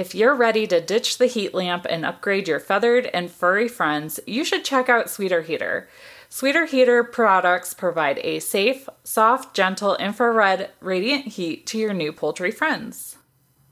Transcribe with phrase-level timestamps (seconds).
[0.00, 4.18] If you're ready to ditch the heat lamp and upgrade your feathered and furry friends,
[4.26, 5.90] you should check out Sweeter Heater.
[6.30, 12.50] Sweeter Heater products provide a safe, soft, gentle infrared radiant heat to your new poultry
[12.50, 13.18] friends.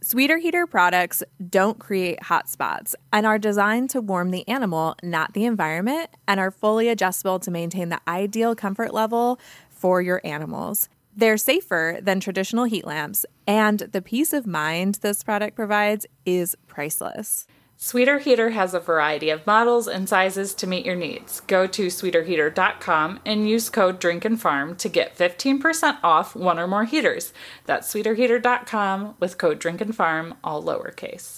[0.03, 5.33] Sweeter Heater products don't create hot spots and are designed to warm the animal, not
[5.33, 9.41] the environment, and are fully adjustable to maintain the ideal comfort level
[9.71, 10.91] for your animals.
[11.19, 16.57] They're safer than traditional heat lamps, and the peace of mind this product provides is
[16.69, 17.49] priceless.
[17.77, 21.41] Sweeter Heater has a variety of models and sizes to meet your needs.
[21.41, 27.33] Go to sweeterheater.com and use code DRINKANDFARM to get 15% off one or more heaters.
[27.67, 31.38] That's sweeterheater.com with code DRINKANDFARM, all lowercase.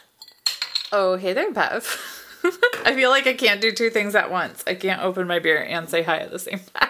[0.91, 2.17] Oh, hey there, Bev.
[2.85, 4.63] I feel like I can't do two things at once.
[4.67, 6.89] I can't open my beer and say hi at the same time.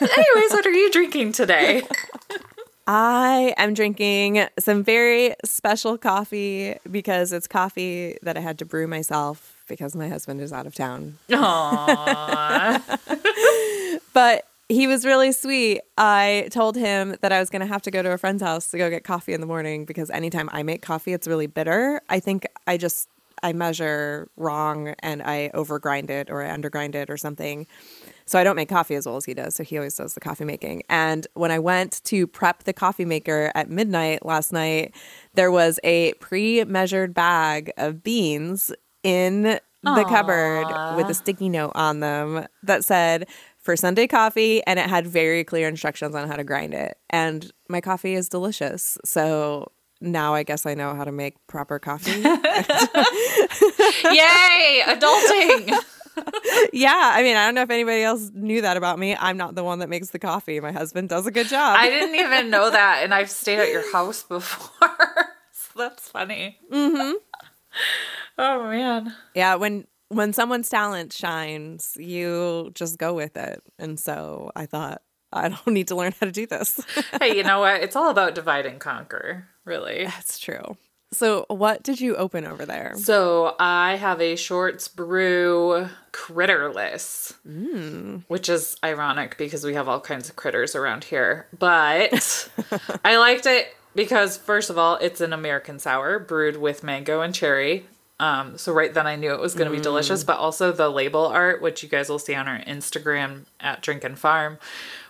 [0.00, 1.82] Anyways, what are you drinking today?
[2.86, 8.86] I am drinking some very special coffee because it's coffee that I had to brew
[8.86, 11.18] myself because my husband is out of town.
[11.28, 12.80] Aww.
[14.12, 15.80] But he was really sweet.
[15.98, 18.70] I told him that I was going to have to go to a friend's house
[18.70, 22.00] to go get coffee in the morning because anytime I make coffee, it's really bitter.
[22.08, 23.08] I think I just
[23.42, 27.66] I measure wrong and I overgrind it or I undergrind it or something.
[28.26, 29.56] So I don't make coffee as well as he does.
[29.56, 30.84] So he always does the coffee making.
[30.88, 34.94] And when I went to prep the coffee maker at midnight last night,
[35.34, 42.00] there was a pre-measured bag of beans in the cupboard with a sticky note on
[42.00, 43.26] them that said
[43.60, 46.98] for Sunday coffee and it had very clear instructions on how to grind it.
[47.10, 48.98] And my coffee is delicious.
[49.04, 52.10] So now I guess I know how to make proper coffee.
[54.04, 55.74] Yay, adulting.
[56.72, 59.16] yeah, I mean, I don't know if anybody else knew that about me.
[59.16, 60.60] I'm not the one that makes the coffee.
[60.60, 61.76] My husband does a good job.
[61.78, 64.88] I didn't even know that, and I've stayed at your house before.
[65.52, 66.58] so that's funny.
[66.70, 67.12] Mm-hmm.
[68.38, 69.14] Oh man.
[69.34, 73.62] yeah, when when someone's talent shines, you just go with it.
[73.78, 76.80] And so I thought I don't need to learn how to do this.
[77.20, 77.82] Hey, you know what?
[77.82, 80.04] It's all about divide and conquer, really.
[80.04, 80.76] That's true.
[81.12, 82.94] So, what did you open over there?
[82.96, 88.22] So I have a Shorts Brew Critterless, mm.
[88.28, 91.48] which is ironic because we have all kinds of critters around here.
[91.58, 92.48] But
[93.04, 97.34] I liked it because, first of all, it's an American sour brewed with mango and
[97.34, 97.86] cherry.
[98.20, 100.22] Um, so right then I knew it was going to be delicious.
[100.24, 104.04] But also the label art, which you guys will see on our Instagram at Drink
[104.04, 104.58] and Farm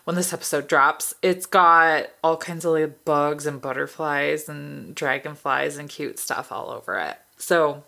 [0.04, 5.76] when this episode drops, it's got all kinds of like bugs and butterflies and dragonflies
[5.76, 7.18] and cute stuff all over it.
[7.36, 7.82] So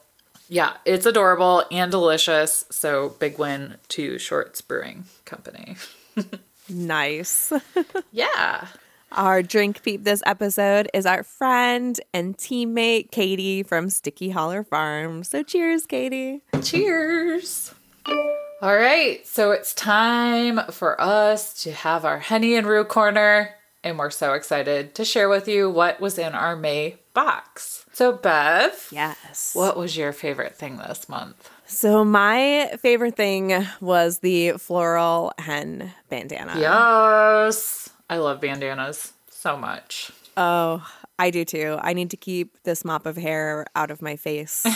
[0.48, 2.64] yeah, it's adorable and delicious.
[2.70, 5.76] So big win to Shorts Brewing Company.
[6.68, 7.52] Nice.
[8.12, 8.66] Yeah.
[9.14, 15.22] Our drink peep this episode is our friend and teammate Katie from Sticky Holler Farm.
[15.22, 16.40] So, cheers, Katie.
[16.62, 17.74] Cheers.
[18.06, 23.50] All right, so it's time for us to have our Henny and Roo corner,
[23.84, 27.84] and we're so excited to share with you what was in our May box.
[27.92, 29.50] So, Bev, Yes.
[29.54, 31.50] what was your favorite thing this month?
[31.66, 36.54] So, my favorite thing was the floral hen bandana.
[36.58, 40.12] Yes, I love bandanas so much.
[40.36, 40.86] Oh,
[41.18, 41.78] I do too.
[41.80, 44.66] I need to keep this mop of hair out of my face.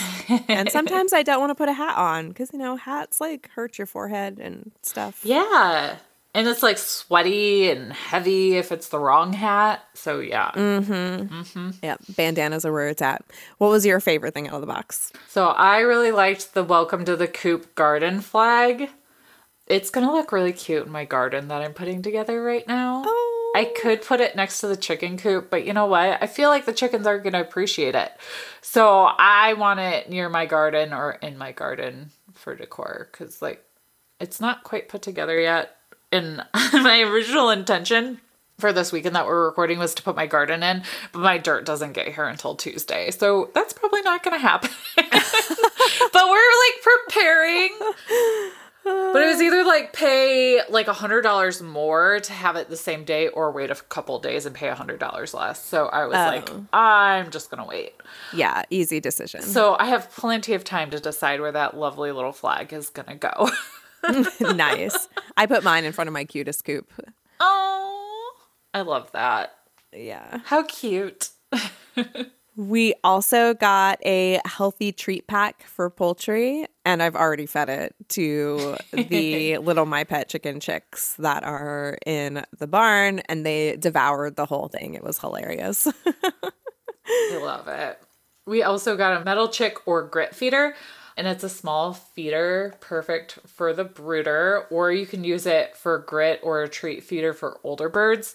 [0.49, 3.51] and sometimes I don't want to put a hat on because, you know, hats like
[3.51, 5.21] hurt your forehead and stuff.
[5.23, 5.97] Yeah.
[6.35, 9.85] And it's like sweaty and heavy if it's the wrong hat.
[9.93, 10.53] So, yeah.
[10.55, 11.29] Mhm.
[11.29, 11.75] Mhm.
[11.83, 13.23] Yeah, bandanas are where it's at.
[13.59, 15.13] What was your favorite thing out of the box?
[15.29, 18.89] So I really liked the Welcome to the Coop garden flag.
[19.67, 23.03] It's gonna look really cute in my garden that I'm putting together right now.
[23.07, 23.53] Oh.
[23.57, 26.23] I could put it next to the chicken coop, but you know what?
[26.23, 28.13] I feel like the chickens are gonna appreciate it.
[28.61, 33.65] So I want it near my garden or in my garden for decor because like
[34.21, 35.77] it's not quite put together yet.
[36.13, 38.21] And my original intention
[38.59, 40.83] for this weekend that we're recording was to put my garden in,
[41.13, 43.11] but my dirt doesn't get here until Tuesday.
[43.11, 44.71] So that's probably not going to happen.
[44.97, 45.09] but
[46.29, 47.71] we're like preparing.
[48.87, 52.77] But it was either like pay like a hundred dollars more to have it the
[52.77, 55.63] same day or wait a couple days and pay a hundred dollars less.
[55.63, 56.65] So I was like, Oh.
[56.73, 57.95] I'm just gonna wait.
[58.33, 59.43] Yeah, easy decision.
[59.43, 63.17] So I have plenty of time to decide where that lovely little flag is gonna
[63.17, 63.51] go.
[64.41, 65.09] nice.
[65.37, 66.93] I put mine in front of my cutest coop.
[67.41, 68.33] oh,
[68.73, 69.57] I love that.
[69.93, 70.41] Yeah.
[70.45, 71.31] How cute.
[72.57, 78.77] We also got a healthy treat pack for poultry, and I've already fed it to
[78.93, 84.47] the little My Pet chicken chicks that are in the barn, and they devoured the
[84.47, 84.95] whole thing.
[84.95, 85.87] It was hilarious.
[87.07, 88.01] I love it.
[88.47, 90.75] We also got a metal chick or grit feeder,
[91.17, 95.99] and it's a small feeder, perfect for the brooder, or you can use it for
[95.99, 98.35] grit or a treat feeder for older birds.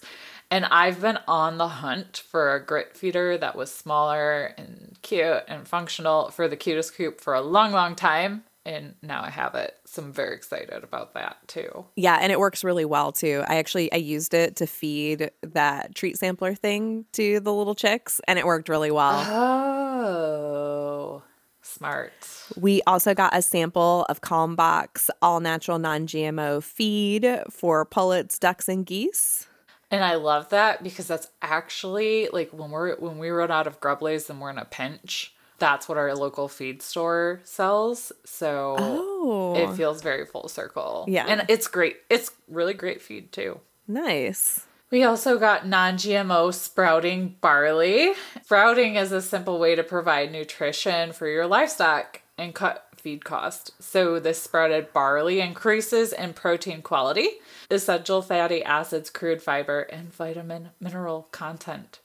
[0.52, 5.44] And I've been on the hunt for a grit feeder that was smaller and cute
[5.48, 8.44] and functional for the cutest coop for a long, long time.
[8.66, 9.78] And now I have it.
[9.86, 11.86] So I'm very excited about that too.
[11.96, 13.42] yeah, and it works really well too.
[13.48, 18.20] I actually I used it to feed that treat sampler thing to the little chicks,
[18.28, 19.24] and it worked really well.
[19.26, 21.22] Oh,
[21.62, 22.12] smart.
[22.58, 28.68] We also got a sample of Kalmbach all natural non GMO feed for pullets, ducks,
[28.68, 29.48] and geese.
[29.92, 33.80] And I love that because that's actually like when we're when we run out of
[33.80, 38.10] Grubblies and we're in a pinch, that's what our local feed store sells.
[38.24, 41.04] So Oh, it feels very full circle.
[41.06, 41.26] Yeah.
[41.28, 41.98] And it's great.
[42.10, 43.60] It's really great feed too.
[43.86, 44.66] nice.
[44.90, 48.12] We also got non GMO sprouting barley.
[48.44, 53.72] Sprouting is a simple way to provide nutrition for your livestock and cut feed cost.
[53.82, 57.28] So, this sprouted barley increases in protein quality,
[57.70, 62.00] essential fatty acids, crude fiber, and vitamin mineral content.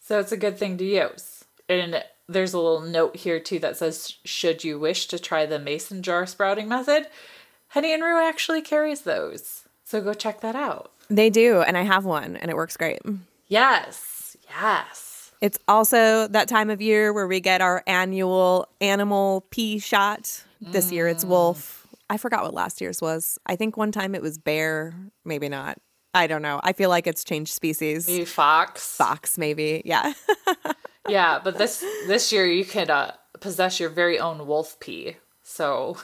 [0.00, 1.44] So, it's a good thing to use.
[1.68, 5.58] And there's a little note here too that says, should you wish to try the
[5.58, 7.06] mason jar sprouting method,
[7.68, 9.64] Henny and Roo actually carries those.
[9.84, 10.92] So, go check that out.
[11.08, 13.00] They do, and I have one, and it works great.
[13.48, 15.09] Yes, yes.
[15.40, 20.44] It's also that time of year where we get our annual animal pee shot.
[20.60, 21.86] This year it's wolf.
[22.10, 23.38] I forgot what last year's was.
[23.46, 24.94] I think one time it was bear,
[25.24, 25.78] maybe not.
[26.12, 26.60] I don't know.
[26.62, 28.06] I feel like it's changed species.
[28.06, 28.96] Maybe fox.
[28.96, 29.80] Fox, maybe.
[29.84, 30.12] Yeah.
[31.08, 35.16] Yeah, but this this year you can uh, possess your very own wolf pee.
[35.42, 35.96] So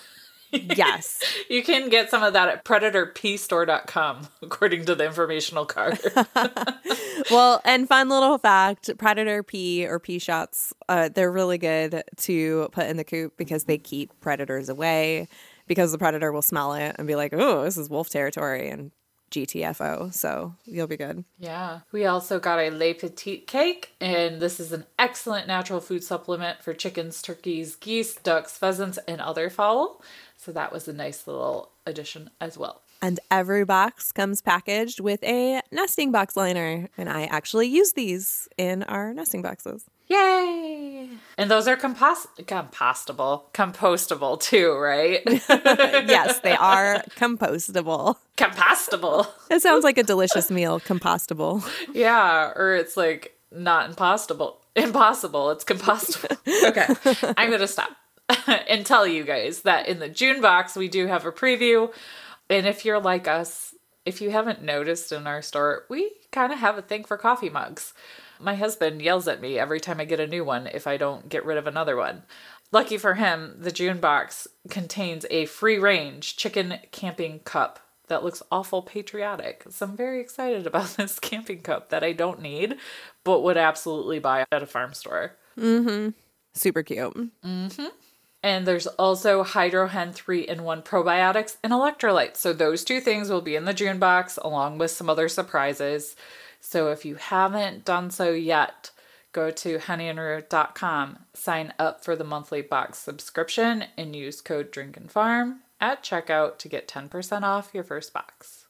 [0.76, 1.22] yes.
[1.50, 5.98] you can get some of that at predatorpeestore.com, according to the informational card.
[7.30, 12.68] Well, and fun little fact predator pee or pee shots, uh, they're really good to
[12.72, 15.26] put in the coop because they keep predators away
[15.66, 18.92] because the predator will smell it and be like, oh, this is wolf territory and
[19.30, 20.12] GTFO.
[20.12, 21.24] So you'll be good.
[21.38, 21.80] yeah.
[21.90, 26.62] We also got a Le Petit cake, and this is an excellent natural food supplement
[26.62, 30.02] for chickens, turkeys, geese, ducks, pheasants, and other fowl.
[30.46, 32.82] So that was a nice little addition as well.
[33.02, 36.88] And every box comes packaged with a nesting box liner.
[36.96, 39.86] And I actually use these in our nesting boxes.
[40.06, 41.08] Yay!
[41.36, 45.20] And those are compost compostable, compostable too, right?
[45.26, 48.14] yes, they are compostable.
[48.36, 49.26] compostable.
[49.50, 51.68] It sounds like a delicious meal, compostable.
[51.92, 54.60] Yeah, or it's like not impossible.
[54.76, 55.50] Impossible.
[55.50, 56.36] It's compostable.
[56.68, 57.90] Okay, I'm gonna stop
[58.46, 61.92] and tell you guys that in the June box we do have a preview,
[62.50, 63.74] and if you're like us,
[64.04, 67.50] if you haven't noticed in our store, we kind of have a thing for coffee
[67.50, 67.92] mugs.
[68.38, 71.28] My husband yells at me every time I get a new one if I don't
[71.28, 72.22] get rid of another one.
[72.72, 78.42] Lucky for him, the June box contains a free range chicken camping cup that looks
[78.50, 79.64] awful patriotic.
[79.70, 82.76] So I'm very excited about this camping cup that I don't need,
[83.24, 85.32] but would absolutely buy at a farm store.
[85.58, 86.14] Mhm.
[86.54, 87.30] Super cute.
[88.46, 92.36] And there's also Hydrohen 3 in 1 probiotics and electrolytes.
[92.36, 96.14] So those two things will be in the June box along with some other surprises.
[96.60, 98.92] So if you haven't done so yet,
[99.32, 106.04] go to hennyandroo.com, sign up for the monthly box subscription, and use code DRINKANDFARM at
[106.04, 108.66] checkout to get 10% off your first box.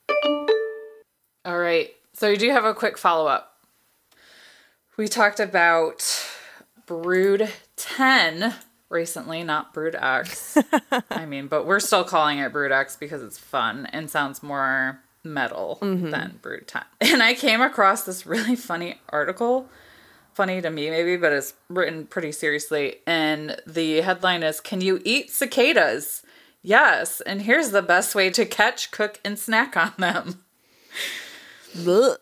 [1.45, 3.59] All right, so we do have a quick follow up.
[4.97, 6.03] We talked about
[6.87, 8.55] Brood 10
[8.89, 10.59] recently, not Brood X.
[11.11, 15.01] I mean, but we're still calling it Brood X because it's fun and sounds more
[15.25, 16.11] metal mm-hmm.
[16.11, 16.83] than Brood 10.
[17.01, 19.69] And I came across this really funny article.
[20.35, 22.97] Funny to me, maybe, but it's written pretty seriously.
[23.07, 26.23] And the headline is Can you eat cicadas?
[26.63, 27.21] Yes.
[27.23, 30.45] And here's the best way to catch, cook, and snack on them.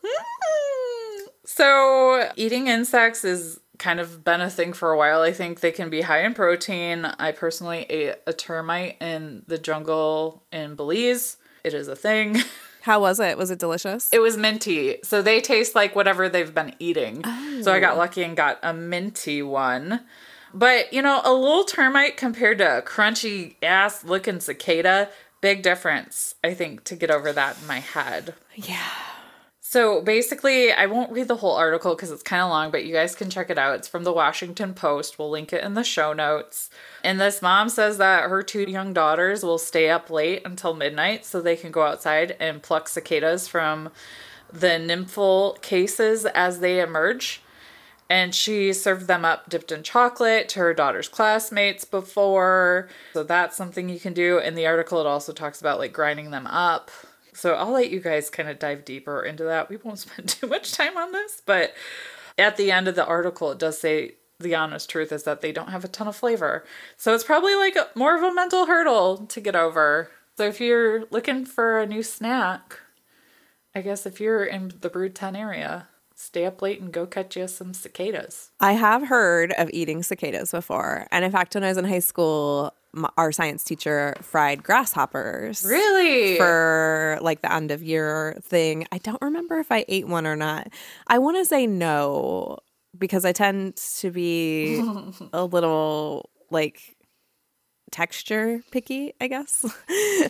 [1.56, 5.22] So, eating insects is kind of been a thing for a while.
[5.22, 7.04] I think they can be high in protein.
[7.04, 11.36] I personally ate a termite in the jungle in Belize.
[11.62, 12.38] It is a thing.
[12.82, 13.38] How was it?
[13.38, 14.10] Was it delicious?
[14.12, 14.98] It was minty.
[15.02, 17.24] So they taste like whatever they've been eating.
[17.62, 17.98] So I got oh.
[17.98, 20.00] lucky and got a minty one.
[20.52, 25.08] But, you know, a little termite compared to a crunchy ass looking cicada,
[25.40, 28.34] big difference, I think, to get over that in my head.
[28.54, 28.90] yeah.
[29.74, 32.92] So basically, I won't read the whole article because it's kind of long, but you
[32.92, 33.74] guys can check it out.
[33.74, 35.18] It's from the Washington Post.
[35.18, 36.70] We'll link it in the show notes.
[37.02, 41.26] And this mom says that her two young daughters will stay up late until midnight
[41.26, 43.90] so they can go outside and pluck cicadas from
[44.48, 47.42] the nymphal cases as they emerge.
[48.08, 52.88] And she served them up dipped in chocolate to her daughter's classmates before.
[53.12, 54.38] So that's something you can do.
[54.38, 56.92] In the article, it also talks about like grinding them up.
[57.34, 59.68] So I'll let you guys kind of dive deeper into that.
[59.68, 61.74] We won't spend too much time on this, but
[62.38, 65.52] at the end of the article, it does say the honest truth is that they
[65.52, 66.64] don't have a ton of flavor.
[66.96, 70.10] So it's probably like a, more of a mental hurdle to get over.
[70.36, 72.80] So if you're looking for a new snack,
[73.74, 77.36] I guess if you're in the Brood 10 area, stay up late and go catch
[77.36, 78.50] you some cicadas.
[78.60, 81.06] I have heard of eating cicadas before.
[81.12, 85.64] And in fact, when I was in high school, m- our science teacher fried grasshoppers.
[85.64, 86.36] Really?
[86.36, 88.86] For like the end of year thing.
[88.92, 90.68] I don't remember if I ate one or not.
[91.06, 92.58] I want to say no
[92.96, 94.80] because I tend to be
[95.32, 96.96] a little like
[97.90, 99.64] texture picky, I guess.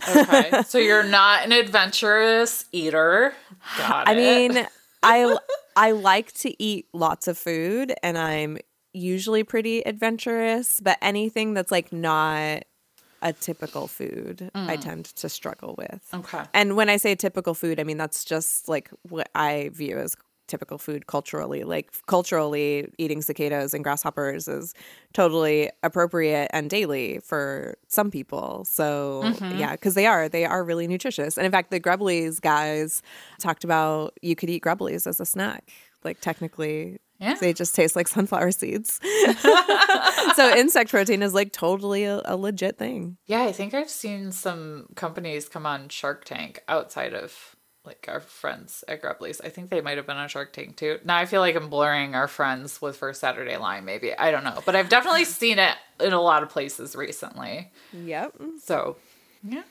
[0.09, 0.63] okay.
[0.67, 3.35] So you're not an adventurous eater.
[3.79, 4.17] Got I it.
[4.53, 4.67] mean,
[5.03, 5.37] I
[5.77, 8.59] I like to eat lots of food and I'm
[8.95, 12.65] usually pretty adventurous, but anything that's like not
[13.21, 14.81] a typical food, I mm.
[14.81, 16.03] tend to struggle with.
[16.13, 16.43] Okay.
[16.53, 20.15] And when I say typical food, I mean that's just like what I view as
[20.47, 21.65] typical food culturally.
[21.65, 24.75] Like culturally, eating cicadas and grasshoppers is
[25.13, 28.65] totally appropriate and daily for some people.
[28.67, 29.59] So mm-hmm.
[29.59, 31.37] yeah, because they are they are really nutritious.
[31.37, 33.03] And in fact, the Grubblies guys
[33.39, 35.71] talked about you could eat Grubblies as a snack.
[36.03, 36.99] Like technically.
[37.19, 37.35] Yeah.
[37.35, 39.01] They just taste like sunflower seeds.
[40.35, 43.17] so insect protein is like totally a, a legit thing.
[43.27, 47.55] Yeah, I think I've seen some companies come on Shark Tank outside of
[47.85, 49.41] like our friends at Grubblies.
[49.45, 50.99] I think they might have been on Shark Tank too.
[51.05, 54.17] Now I feel like I'm blurring our friends with First Saturday Lime, maybe.
[54.17, 54.61] I don't know.
[54.65, 57.71] But I've definitely seen it in a lot of places recently.
[57.93, 58.37] Yep.
[58.63, 58.97] So,
[59.43, 59.63] yeah.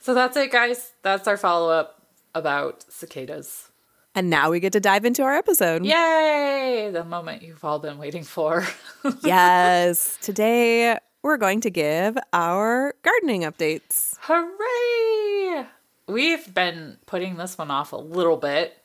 [0.00, 0.92] So that's it, guys.
[1.02, 2.02] That's our follow up
[2.34, 3.69] about cicadas.
[4.14, 5.84] And now we get to dive into our episode.
[5.84, 6.90] Yay!
[6.92, 8.66] The moment you've all been waiting for.
[9.22, 10.18] yes.
[10.20, 14.16] Today we're going to give our gardening updates.
[14.22, 15.66] Hooray!
[16.08, 18.76] We've been putting this one off a little bit,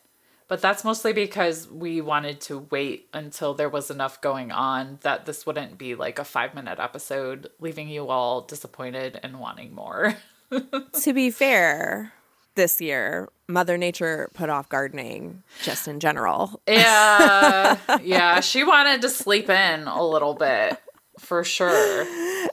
[0.48, 5.26] but that's mostly because we wanted to wait until there was enough going on that
[5.26, 10.16] this wouldn't be like a five minute episode, leaving you all disappointed and wanting more.
[11.02, 12.14] to be fair,
[12.56, 16.62] this year, Mother Nature put off gardening just in general.
[16.68, 20.82] yeah, yeah, she wanted to sleep in a little bit
[21.20, 22.06] for sure.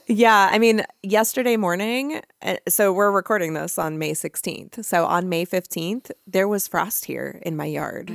[0.07, 4.83] Yeah, I mean, yesterday morning, uh, so we're recording this on May 16th.
[4.85, 8.09] So on May 15th, there was frost here in my yard.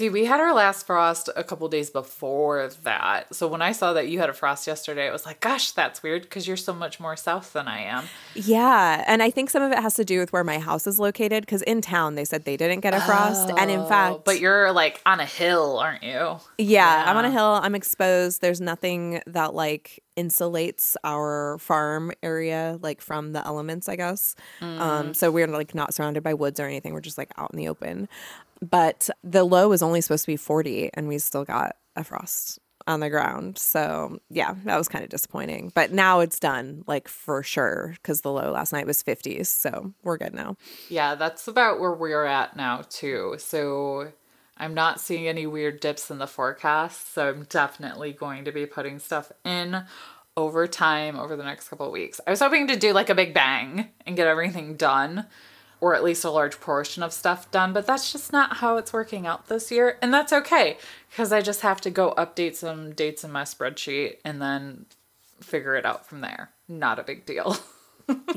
[0.00, 3.34] See, we had our last frost a couple days before that.
[3.34, 6.02] So when I saw that you had a frost yesterday, I was like, gosh, that's
[6.02, 8.04] weird because you're so much more south than I am.
[8.34, 10.98] Yeah, and I think some of it has to do with where my house is
[10.98, 13.50] located because in town they said they didn't get a frost.
[13.58, 16.38] And in fact, Oh, But you're like on a hill, aren't you?
[16.56, 17.60] Yeah, I'm on a hill.
[17.62, 18.40] I'm exposed.
[18.40, 24.34] There's nothing that like insulates our farm area like from the elements, I guess.
[24.62, 26.94] Um, so we're like not surrounded by woods or anything.
[26.94, 28.08] We're just like out in the open.
[28.62, 32.58] But the low was only supposed to be 40, and we still got a frost
[32.86, 33.58] on the ground.
[33.58, 35.70] So yeah, that was kind of disappointing.
[35.74, 39.46] But now it's done, like for sure, because the low last night was 50s.
[39.46, 40.56] So we're good now.
[40.88, 43.36] Yeah, that's about where we're at now, too.
[43.38, 44.12] So
[44.56, 47.14] I'm not seeing any weird dips in the forecast.
[47.14, 49.84] So I'm definitely going to be putting stuff in
[50.36, 52.20] over time over the next couple of weeks.
[52.26, 55.26] I was hoping to do like a big bang and get everything done.
[55.80, 58.92] Or at least a large portion of stuff done, but that's just not how it's
[58.92, 59.96] working out this year.
[60.02, 60.76] And that's okay,
[61.10, 64.84] because I just have to go update some dates in my spreadsheet and then
[65.40, 66.50] figure it out from there.
[66.68, 67.56] Not a big deal.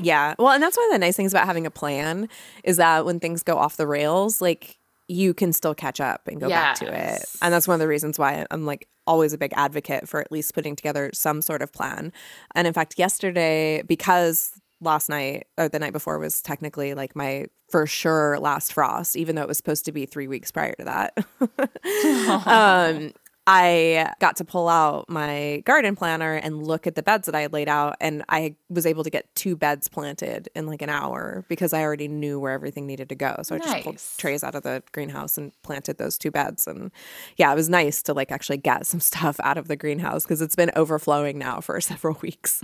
[0.00, 0.34] Yeah.
[0.38, 2.28] Well, and that's one of the nice things about having a plan
[2.62, 6.40] is that when things go off the rails, like you can still catch up and
[6.40, 7.24] go back to it.
[7.42, 10.30] And that's one of the reasons why I'm like always a big advocate for at
[10.30, 12.12] least putting together some sort of plan.
[12.54, 14.52] And in fact, yesterday, because
[14.84, 19.36] last night or the night before was technically like my for sure last frost, even
[19.36, 22.46] though it was supposed to be three weeks prior to that.
[22.46, 23.12] um,
[23.46, 27.42] I got to pull out my garden planner and look at the beds that I
[27.42, 27.96] had laid out.
[28.00, 31.82] And I was able to get two beds planted in like an hour because I
[31.82, 33.40] already knew where everything needed to go.
[33.42, 36.66] So I just pulled trays out of the greenhouse and planted those two beds.
[36.66, 36.90] And
[37.36, 40.40] yeah, it was nice to like actually get some stuff out of the greenhouse because
[40.40, 42.62] it's been overflowing now for several weeks.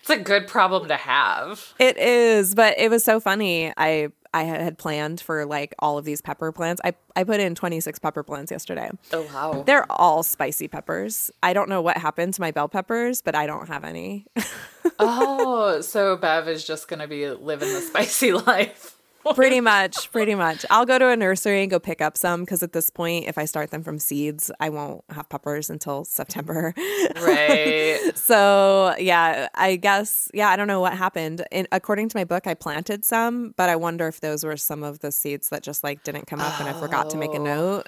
[0.00, 1.74] It's a good problem to have.
[1.78, 3.72] It is, but it was so funny.
[3.76, 6.80] I I had planned for like all of these pepper plants.
[6.84, 8.90] I I put in 26 pepper plants yesterday.
[9.12, 9.62] Oh wow.
[9.66, 11.30] They're all spicy peppers.
[11.42, 14.26] I don't know what happened to my bell peppers, but I don't have any.
[14.98, 18.96] oh, so Bev is just gonna be living the spicy life.
[19.34, 20.64] pretty much, pretty much.
[20.70, 23.38] I'll go to a nursery and go pick up some because at this point, if
[23.38, 26.74] I start them from seeds, I won't have peppers until September.
[27.20, 28.00] Right.
[28.14, 31.44] So yeah, I guess yeah, I don't know what happened.
[31.50, 34.82] And according to my book, I planted some, but I wonder if those were some
[34.82, 37.38] of the seeds that just like didn't come up, and I forgot to make a
[37.38, 37.44] oh.
[37.44, 37.86] note,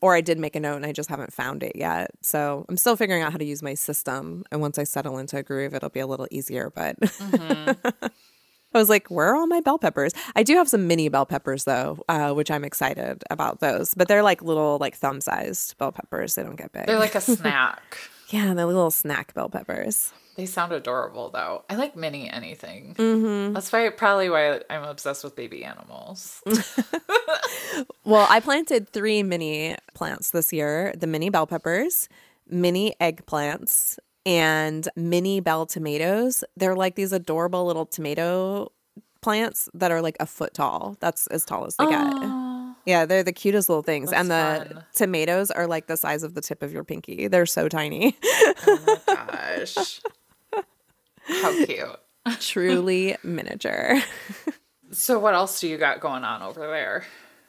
[0.00, 2.10] or I did make a note and I just haven't found it yet.
[2.22, 5.36] So I'm still figuring out how to use my system, and once I settle into
[5.36, 6.70] a groove, it'll be a little easier.
[6.74, 6.98] But.
[7.00, 8.06] Mm-hmm.
[8.74, 10.12] I was like, where are all my bell peppers?
[10.36, 13.94] I do have some mini bell peppers though, uh, which I'm excited about those.
[13.94, 16.34] But they're like little, like thumb sized bell peppers.
[16.34, 16.86] They don't get big.
[16.86, 17.98] They're like a snack.
[18.28, 20.12] yeah, they're little snack bell peppers.
[20.36, 21.64] They sound adorable though.
[21.68, 22.94] I like mini anything.
[22.96, 23.54] Mm-hmm.
[23.54, 26.42] That's why probably why I'm obsessed with baby animals.
[28.04, 32.08] Well, I planted three mini plants this year the mini bell peppers,
[32.48, 36.44] mini eggplants, and mini bell tomatoes.
[36.56, 38.72] They're like these adorable little tomato
[39.20, 40.96] plants that are like a foot tall.
[41.00, 42.14] That's as tall as they get.
[42.86, 44.12] Yeah, they're the cutest little things.
[44.12, 44.84] and the fun.
[44.94, 47.28] tomatoes are like the size of the tip of your pinky.
[47.28, 48.16] They're so tiny.
[48.24, 49.14] oh my
[49.66, 50.00] gosh.
[51.26, 52.00] How cute.
[52.40, 54.00] Truly miniature.
[54.90, 57.04] So what else do you got going on over there?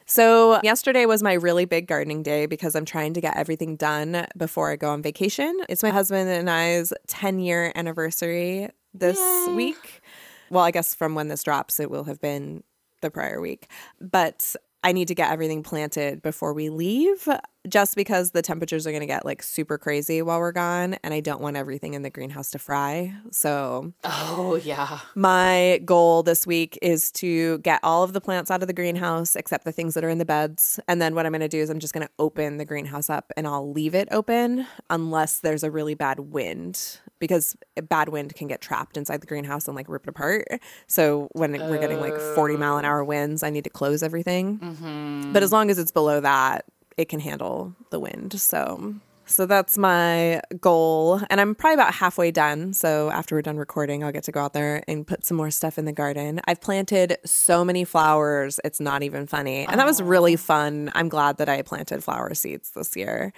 [0.10, 4.26] So, yesterday was my really big gardening day because I'm trying to get everything done
[4.36, 5.56] before I go on vacation.
[5.70, 10.02] It's my husband and I's 10 year anniversary this week.
[10.50, 12.64] Well, I guess from when this drops, it will have been
[13.02, 13.70] the prior week.
[14.02, 17.28] But I need to get everything planted before we leave
[17.68, 20.96] just because the temperatures are going to get like super crazy while we're gone.
[21.04, 23.14] And I don't want everything in the greenhouse to fry.
[23.32, 25.00] So, Oh yeah.
[25.16, 29.36] my goal this week is to get all of the plants out of the greenhouse
[29.36, 30.80] except the things that are in the beds.
[30.88, 33.10] And then what I'm going to do is I'm just going to open the greenhouse
[33.10, 38.10] up and I'll leave it open unless there's a really bad wind because a bad
[38.10, 40.48] wind can get trapped inside the greenhouse and like rip it apart.
[40.88, 42.88] So when we're getting like 40 mile an oh.
[42.88, 44.60] hour winds, I need to close everything.
[44.60, 45.34] Mm-hmm.
[45.34, 46.66] But as long as it's below that,
[47.00, 48.40] it can handle the wind.
[48.40, 51.22] So so that's my goal.
[51.30, 52.74] And I'm probably about halfway done.
[52.74, 55.52] So after we're done recording, I'll get to go out there and put some more
[55.52, 56.42] stuff in the garden.
[56.46, 59.68] I've planted so many flowers, it's not even funny.
[59.68, 60.92] And that was really fun.
[60.96, 63.32] I'm glad that I planted flower seeds this year.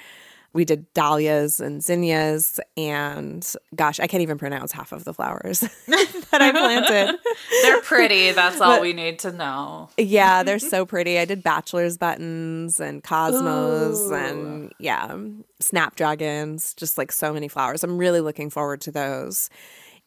[0.53, 5.61] We did dahlias and zinnias, and gosh, I can't even pronounce half of the flowers
[5.87, 7.17] that I planted.
[7.61, 8.31] They're pretty.
[8.31, 9.89] That's all we need to know.
[9.97, 11.17] Yeah, they're so pretty.
[11.19, 15.15] I did bachelor's buttons and cosmos and yeah,
[15.59, 17.83] snapdragons, just like so many flowers.
[17.83, 19.49] I'm really looking forward to those.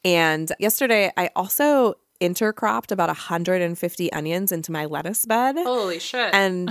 [0.05, 5.57] And yesterday, I also intercropped about 150 onions into my lettuce bed.
[5.57, 6.35] Holy shit.
[6.35, 6.71] And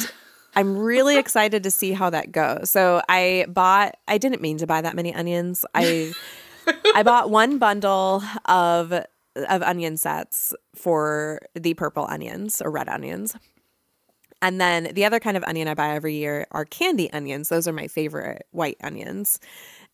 [0.56, 2.70] I'm really excited to see how that goes.
[2.70, 5.66] So I bought I didn't mean to buy that many onions.
[5.74, 6.14] I
[6.96, 8.94] I bought one bundle of
[9.36, 13.36] of onion sets for the purple onions or red onions.
[14.42, 17.50] And then the other kind of onion I buy every year are candy onions.
[17.50, 19.40] Those are my favorite white onions.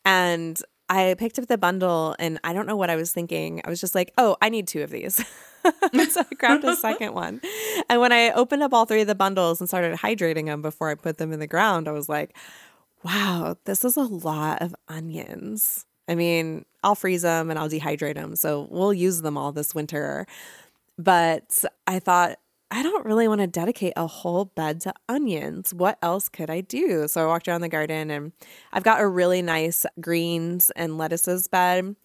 [0.04, 3.62] And I picked up the bundle and I don't know what I was thinking.
[3.63, 5.24] I was just like, oh, I need two of these.
[6.10, 7.41] so I grabbed a second one.
[7.89, 10.89] And when I opened up all three of the bundles and started hydrating them before
[10.89, 12.36] I put them in the ground, I was like,
[13.04, 15.86] wow, this is a lot of onions.
[16.08, 18.36] I mean, I'll freeze them and I'll dehydrate them.
[18.36, 20.26] So we'll use them all this winter.
[20.98, 22.39] But I thought,
[22.72, 25.74] I don't really want to dedicate a whole bed to onions.
[25.74, 27.08] What else could I do?
[27.08, 28.32] So I walked around the garden and
[28.72, 31.95] I've got a really nice greens and lettuces bed.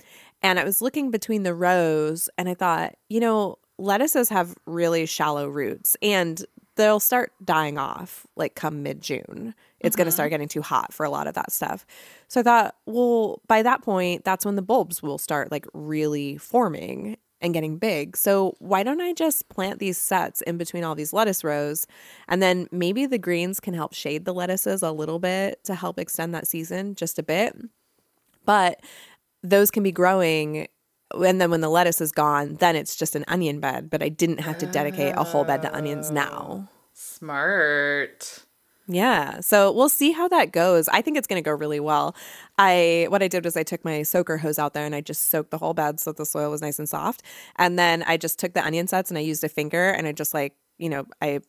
[0.45, 5.07] And I was looking between the rows and I thought, you know, lettuces have really
[5.07, 6.45] shallow roots and
[6.77, 9.55] they'll start dying off like come mid June.
[9.81, 10.35] It's going to start mm-hmm.
[10.35, 11.87] getting too hot for a lot of that stuff.
[12.29, 16.37] So I thought, well, by that point, that's when the bulbs will start like really
[16.37, 18.15] forming and getting big.
[18.15, 21.87] So why don't I just plant these sets in between all these lettuce rows?
[22.29, 25.99] And then maybe the greens can help shade the lettuces a little bit to help
[25.99, 27.57] extend that season just a bit.
[28.45, 28.81] But
[29.45, 30.67] those can be growing
[31.13, 34.09] and then when the lettuce is gone, then it's just an onion bed, but I
[34.09, 36.69] didn't have to dedicate a whole bed to onions now.
[36.93, 38.45] Smart.
[38.87, 39.41] Yeah.
[39.41, 40.89] So we'll see how that goes.
[40.89, 42.15] I think it's going to go really well.
[42.59, 45.29] I what I did was I took my soaker hose out there and I just
[45.31, 47.23] soaked the whole bed so that the soil was nice and soft.
[47.57, 50.13] And then I just took the onion sets and I used a finger and I
[50.13, 51.41] just like, you know, I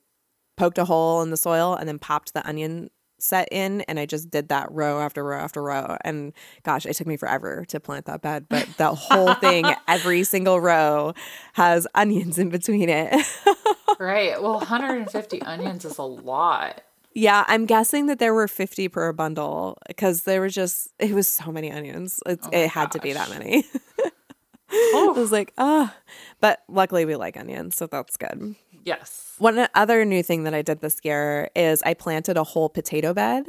[0.55, 4.05] poked a hole in the soil and then popped the onion set in and I
[4.05, 5.97] just did that row after row after row.
[6.01, 10.23] And gosh, it took me forever to plant that bed, but the whole thing, every
[10.23, 11.13] single row
[11.53, 13.25] has onions in between it.
[13.97, 14.41] Right.
[14.41, 16.81] Well, 150 onions is a lot.
[17.13, 21.29] Yeah, I'm guessing that there were 50 per bundle because there was just it was
[21.29, 22.19] so many onions.
[22.25, 23.39] It's, Oh it had to be that gosh.
[23.39, 23.63] many.
[24.69, 25.95] I was like, ah,
[26.41, 28.55] but luckily we like onions, so that's good.
[28.85, 29.35] Yes.
[29.39, 33.13] One other new thing that I did this year is I planted a whole potato
[33.13, 33.45] bed.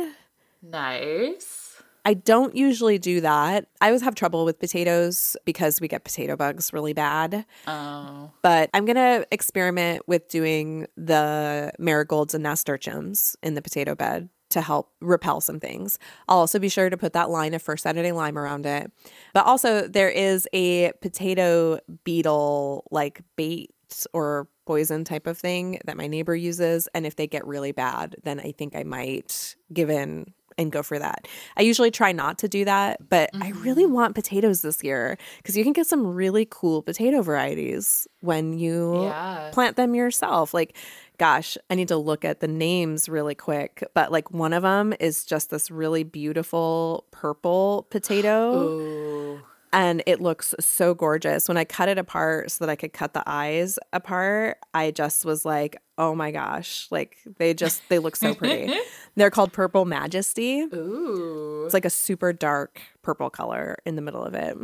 [0.63, 1.63] Nice.
[2.05, 3.67] I don't usually do that.
[3.81, 7.45] I always have trouble with potatoes because we get potato bugs really bad.
[7.67, 8.31] Oh.
[8.43, 14.29] But I'm going to experiment with doing the marigolds and nasturtiums in the potato bed
[14.51, 15.99] to help repel some things.
[16.29, 18.91] I'll also be sure to put that line of First Saturday Lime around it.
[19.35, 23.75] But also, there is a potato beetle like bait
[24.13, 26.89] or poison type of thing that my neighbor uses.
[26.95, 30.83] And if they get really bad, then I think I might give in and go
[30.83, 31.29] for that.
[31.57, 33.93] I usually try not to do that, but I really mm-hmm.
[33.93, 39.05] want potatoes this year because you can get some really cool potato varieties when you
[39.05, 39.51] Yeah.
[39.53, 40.55] plant them yourself.
[40.55, 40.75] Like,
[41.19, 44.95] gosh, I need to look at the names really quick, but like one of them
[44.99, 49.41] is just this really beautiful purple potato Ooh.
[49.73, 51.49] And it looks so gorgeous.
[51.49, 55.25] When I cut it apart so that I could cut the eyes apart, I just
[55.25, 58.73] was like, "Oh my gosh, like they just they look so pretty."
[59.17, 60.61] They're called Purple Majesty.
[60.61, 61.63] Ooh.
[61.65, 64.57] It's like a super dark purple color in the middle of it.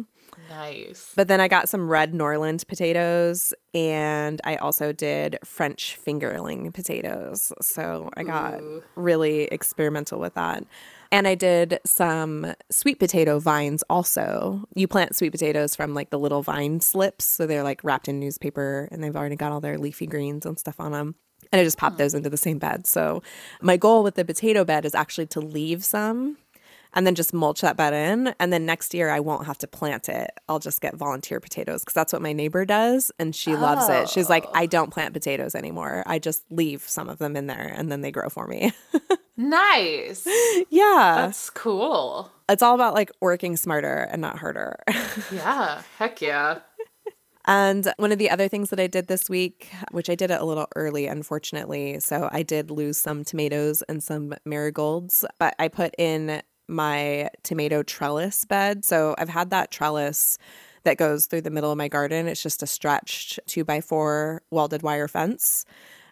[0.49, 1.13] Nice.
[1.15, 7.53] But then I got some red Norland potatoes and I also did French fingerling potatoes.
[7.61, 8.83] So I got Ooh.
[8.95, 10.65] really experimental with that.
[11.13, 14.65] And I did some sweet potato vines also.
[14.75, 17.27] You plant sweet potatoes from like the little vine slips.
[17.27, 20.59] So they're like wrapped in newspaper and they've already got all their leafy greens and
[20.59, 21.15] stuff on them.
[21.53, 21.99] And I just popped hmm.
[21.99, 22.87] those into the same bed.
[22.87, 23.23] So
[23.61, 26.39] my goal with the potato bed is actually to leave some
[26.95, 28.35] and then just mulch that bed in.
[28.39, 30.31] And then next year I won't have to plant it.
[30.49, 33.11] I'll just get volunteer potatoes because that's what my neighbor does.
[33.19, 34.09] And she loves it.
[34.09, 34.53] She's like, oh.
[34.55, 36.03] I don't plant potatoes anymore.
[36.07, 38.73] I just leave some of them in there and then they grow for me.
[39.35, 40.27] Nice.
[40.71, 41.15] yeah.
[41.17, 42.31] That's cool.
[42.51, 44.79] it's all about like working smarter and not harder.
[45.33, 45.83] Yeah.
[45.99, 46.59] Heck yeah.
[47.47, 50.41] And one of the other things that I did this week, which I did it
[50.41, 51.99] a little early, unfortunately.
[51.99, 57.83] So I did lose some tomatoes and some marigolds, but I put in my tomato
[57.83, 58.85] trellis bed.
[58.85, 60.39] So I've had that trellis
[60.85, 62.27] that goes through the middle of my garden.
[62.27, 65.65] It's just a stretched two by four welded wire fence.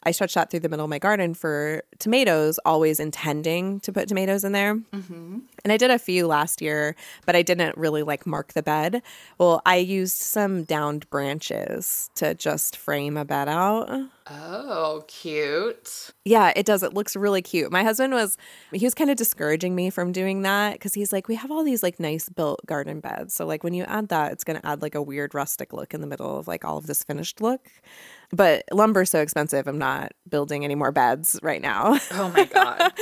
[0.02, 4.08] I stretched that through the middle of my garden for tomatoes, always intending to put
[4.08, 4.76] tomatoes in there.
[4.76, 5.38] Mm-hmm.
[5.62, 9.02] And I did a few last year, but I didn't really like mark the bed.
[9.38, 14.08] Well, I used some downed branches to just frame a bed out.
[14.32, 16.10] Oh, cute.
[16.24, 16.82] Yeah, it does.
[16.82, 17.72] It looks really cute.
[17.72, 18.38] My husband was
[18.72, 21.64] he was kind of discouraging me from doing that because he's like, we have all
[21.64, 23.34] these like nice built garden beds.
[23.34, 26.00] So like when you add that, it's gonna add like a weird rustic look in
[26.00, 27.68] the middle of like all of this finished look.
[28.32, 31.98] But lumber's so expensive, I'm not building any more beds right now.
[32.12, 32.92] Oh my god.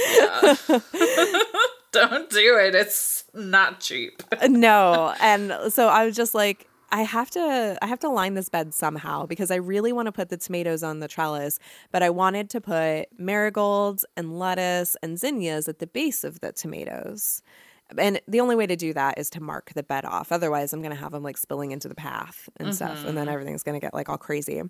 [1.93, 2.75] Don't do it.
[2.75, 4.23] It's not cheap.
[4.41, 5.15] Uh, no.
[5.21, 8.73] And so I was just like, I have to I have to line this bed
[8.73, 11.59] somehow because I really want to put the tomatoes on the trellis,
[11.93, 16.53] but I wanted to put marigolds and lettuce and zinnias at the base of the
[16.53, 17.43] tomatoes.
[17.97, 20.31] And the only way to do that is to mark the bed off.
[20.31, 23.05] Otherwise, I'm going to have them like spilling into the path and stuff.
[23.07, 23.33] And then mm-hmm.
[23.35, 24.63] everything's going to get like all crazy.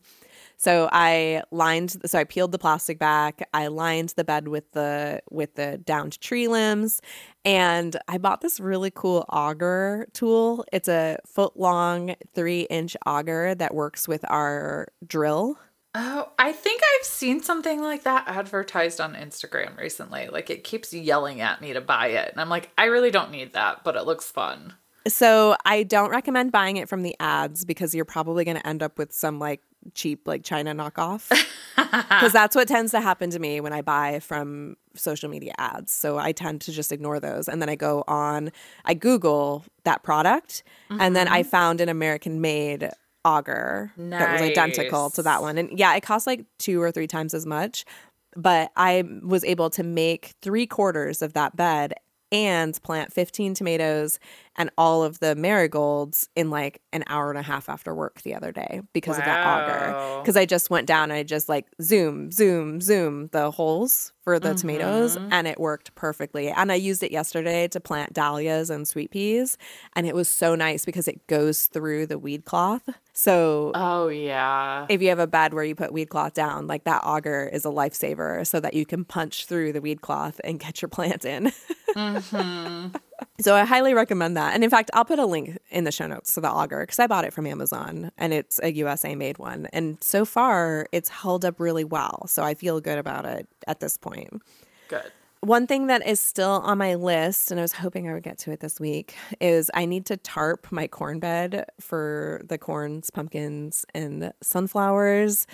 [0.57, 3.48] So I lined, so I peeled the plastic back.
[3.52, 7.00] I lined the bed with the with the downed tree limbs,
[7.44, 10.64] and I bought this really cool auger tool.
[10.72, 15.59] It's a foot long, three inch auger that works with our drill.
[15.94, 20.29] Oh, I think I've seen something like that advertised on Instagram recently.
[20.29, 22.31] Like it keeps yelling at me to buy it.
[22.31, 24.74] And I'm like, I really don't need that, but it looks fun.
[25.07, 28.83] So I don't recommend buying it from the ads because you're probably going to end
[28.83, 29.62] up with some like
[29.94, 31.31] cheap like China knockoff.
[31.90, 35.90] Because that's what tends to happen to me when I buy from social media ads.
[35.92, 37.48] So I tend to just ignore those.
[37.48, 38.51] And then I go on,
[38.85, 41.48] I Google that product, and then I mm-hmm.
[41.48, 42.90] found an American made
[43.29, 45.59] auger that was identical to that one.
[45.59, 47.85] And yeah, it cost like two or three times as much.
[48.37, 51.95] But I was able to make three quarters of that bed
[52.31, 54.19] and plant 15 tomatoes
[54.57, 58.35] and all of the marigolds in like an hour and a half after work the
[58.35, 60.21] other day because of that auger.
[60.21, 64.38] Because I just went down and I just like zoom, zoom, zoom the holes for
[64.38, 64.57] the mm-hmm.
[64.57, 66.49] tomatoes and it worked perfectly.
[66.49, 69.57] And I used it yesterday to plant dahlias and sweet peas.
[69.95, 72.88] And it was so nice because it goes through the weed cloth.
[73.18, 74.87] So Oh yeah.
[74.88, 77.64] if you have a bed where you put weed cloth down, like that auger is
[77.64, 81.24] a lifesaver so that you can punch through the weed cloth and get your plant
[81.24, 81.50] in.
[81.96, 82.96] Mm-hmm.
[83.40, 84.54] so I highly recommend that.
[84.54, 87.00] And in fact, I'll put a link in the show notes to the auger because
[87.00, 89.66] I bought it from Amazon and it's a USA made one.
[89.72, 92.24] And so far, it's held up really well.
[92.28, 94.42] So I feel good about it at this point.
[94.87, 95.11] Good.
[95.40, 98.38] One thing that is still on my list, and I was hoping I would get
[98.38, 103.11] to it this week, is I need to tarp my corn bed for the corns,
[103.11, 105.46] pumpkins, and sunflowers.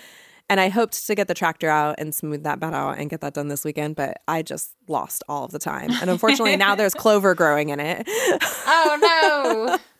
[0.49, 3.21] And I hoped to get the tractor out and smooth that bed out and get
[3.21, 5.91] that done this weekend, but I just lost all of the time.
[6.01, 8.07] And unfortunately, now there's clover growing in it.
[8.07, 9.77] Oh no.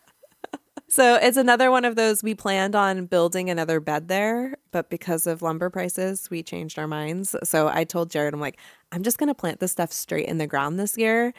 [0.88, 5.26] So it's another one of those we planned on building another bed there, but because
[5.26, 7.34] of lumber prices, we changed our minds.
[7.42, 8.58] So I told Jared, I'm like,
[8.92, 11.34] I'm just going to plant this stuff straight in the ground this year,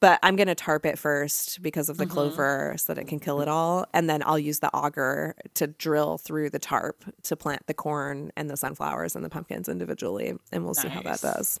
[0.00, 2.14] but I'm going to tarp it first because of the mm-hmm.
[2.14, 3.52] clover so that it can kill it mm-hmm.
[3.52, 3.86] all.
[3.92, 8.32] And then I'll use the auger to drill through the tarp to plant the corn
[8.34, 10.34] and the sunflowers and the pumpkins individually.
[10.50, 11.60] And we'll see how that does.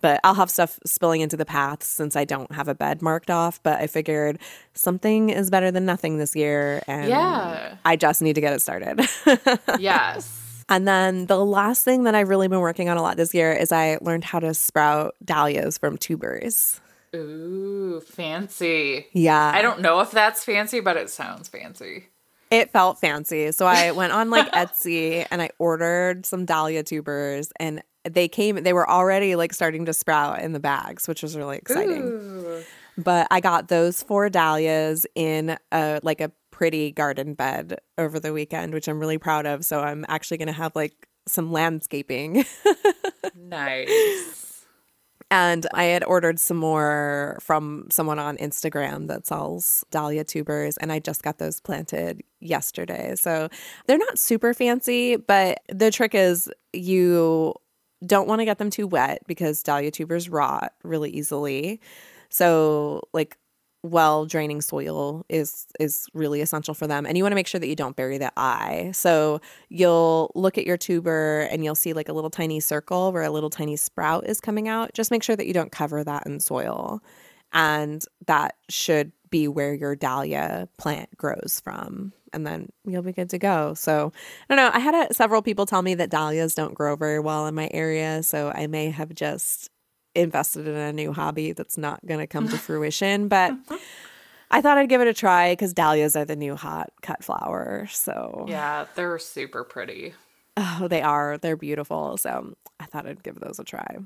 [0.00, 3.30] But I'll have stuff spilling into the paths since I don't have a bed marked
[3.30, 3.62] off.
[3.62, 4.40] But I figured
[4.74, 6.82] something is better than nothing this year.
[6.88, 7.76] And Yeah.
[7.84, 9.00] I just need to get it started.
[9.78, 10.64] yes.
[10.68, 13.52] and then the last thing that I've really been working on a lot this year
[13.52, 16.80] is I learned how to sprout dahlias from tubers.
[17.14, 19.06] Ooh, fancy.
[19.12, 19.52] Yeah.
[19.54, 22.08] I don't know if that's fancy, but it sounds fancy.
[22.50, 23.52] It felt fancy.
[23.52, 28.56] So I went on like Etsy and I ordered some dahlia tubers and they came
[28.62, 32.02] they were already like starting to sprout in the bags, which was really exciting.
[32.02, 32.62] Ooh.
[32.96, 38.32] But I got those four dahlias in a like a pretty garden bed over the
[38.32, 39.64] weekend, which I'm really proud of.
[39.64, 42.44] So I'm actually going to have like some landscaping.
[43.34, 44.49] Nice.
[45.30, 50.90] And I had ordered some more from someone on Instagram that sells dahlia tubers and
[50.90, 53.14] I just got those planted yesterday.
[53.16, 53.48] So
[53.86, 57.54] they're not super fancy, but the trick is you
[58.04, 61.80] don't want to get them too wet because dahlia tubers rot really easily.
[62.28, 63.36] So like
[63.82, 67.58] well draining soil is is really essential for them and you want to make sure
[67.58, 68.90] that you don't bury the eye.
[68.92, 73.22] So you'll look at your tuber and you'll see like a little tiny circle where
[73.22, 74.92] a little tiny sprout is coming out.
[74.92, 77.02] Just make sure that you don't cover that in soil
[77.52, 83.30] and that should be where your dahlia plant grows from and then you'll be good
[83.30, 83.74] to go.
[83.74, 84.12] So
[84.48, 87.20] i don't know i had a, several people tell me that dahlias don't grow very
[87.20, 89.70] well in my area so i may have just
[90.14, 93.52] invested in a new hobby that's not going to come to fruition but
[94.50, 97.86] i thought i'd give it a try because dahlias are the new hot cut flower
[97.90, 100.14] so Yeah, they're super pretty.
[100.56, 101.38] Oh, they are.
[101.38, 102.16] They're beautiful.
[102.18, 103.98] So I thought I'd give those a try.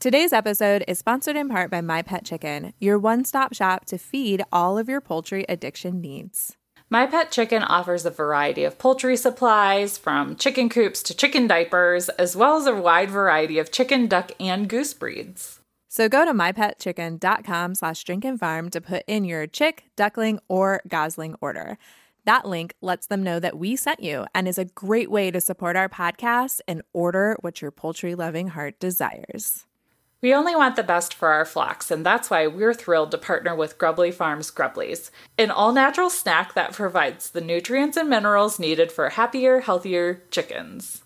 [0.00, 3.98] Today's episode is sponsored in part by My Pet Chicken, your one stop shop to
[3.98, 6.55] feed all of your poultry addiction needs.
[6.88, 12.08] My Pet Chicken offers a variety of poultry supplies, from chicken coops to chicken diapers,
[12.10, 15.58] as well as a wide variety of chicken, duck, and goose breeds.
[15.88, 21.76] So go to mypetchicken.com slash drinkinfarm to put in your chick, duckling, or gosling order.
[22.24, 25.40] That link lets them know that we sent you and is a great way to
[25.40, 29.66] support our podcast and order what your poultry loving heart desires.
[30.22, 33.54] We only want the best for our flocks, and that's why we're thrilled to partner
[33.54, 38.90] with Grubbly Farms Grubblies, an all natural snack that provides the nutrients and minerals needed
[38.90, 41.02] for happier, healthier chickens.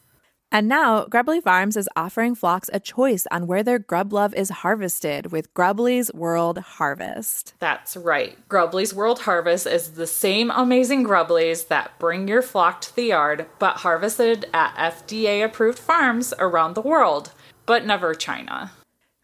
[0.53, 4.51] And now, Grubbly Farms is offering flocks a choice on where their grub love is
[4.51, 7.55] harvested with Grubbly's World Harvest.
[7.61, 8.37] That's right.
[8.49, 13.47] Grubbly's World Harvest is the same amazing Grubblies that bring your flock to the yard,
[13.61, 17.33] but harvested at FDA approved farms around the world,
[17.65, 18.73] but never China.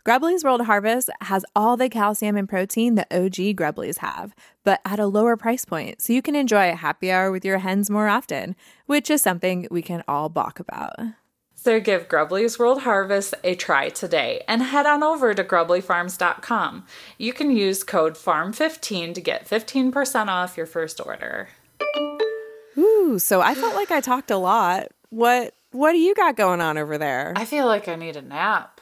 [0.07, 5.01] Grubbly's World Harvest has all the calcium and protein that OG Grubblies have, but at
[5.01, 8.07] a lower price point, so you can enjoy a happy hour with your hens more
[8.07, 8.55] often,
[8.87, 10.95] which is something we can all balk about.
[11.57, 16.87] So give Grubbly's World Harvest a try today and head on over to grubblyfarms.com.
[17.19, 21.49] You can use code FARM15 to get 15% off your first order.
[22.79, 24.87] Ooh, so I felt like I talked a lot.
[25.11, 27.33] What what do you got going on over there?
[27.35, 28.76] I feel like I need a nap.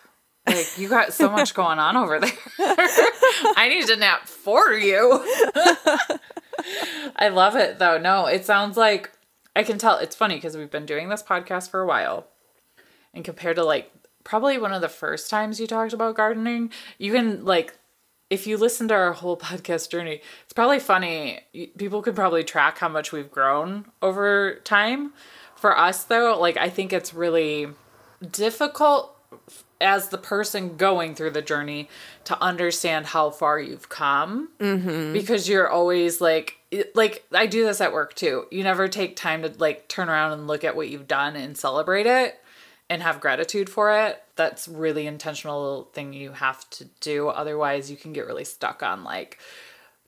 [0.47, 2.31] Like you got so much going on over there.
[3.57, 5.25] I need to nap for you.
[7.17, 7.99] I love it though.
[7.99, 9.11] No, it sounds like
[9.57, 12.27] I can tell it's funny because we've been doing this podcast for a while.
[13.13, 13.91] And compared to like
[14.25, 17.79] probably one of the first times you talked about gardening, you can like
[18.31, 21.41] if you listen to our whole podcast journey, it's probably funny.
[21.79, 25.13] People could probably track how much we've grown over time.
[25.57, 27.69] For us, though, like I think it's really
[28.31, 29.17] difficult
[29.81, 31.89] as the person going through the journey
[32.25, 35.13] to understand how far you've come mm-hmm.
[35.13, 36.59] because you're always like
[36.95, 38.47] like I do this at work too.
[38.51, 41.57] You never take time to like turn around and look at what you've done and
[41.57, 42.41] celebrate it
[42.91, 44.23] and have gratitude for it.
[44.37, 49.05] That's really intentional thing you have to do otherwise you can get really stuck on
[49.05, 49.39] like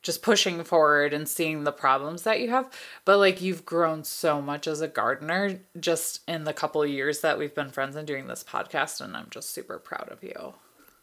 [0.06, 2.70] just pushing forward and seeing the problems that you have.
[3.04, 7.20] But like you've grown so much as a gardener just in the couple of years
[7.20, 10.54] that we've been friends and doing this podcast and I'm just super proud of you.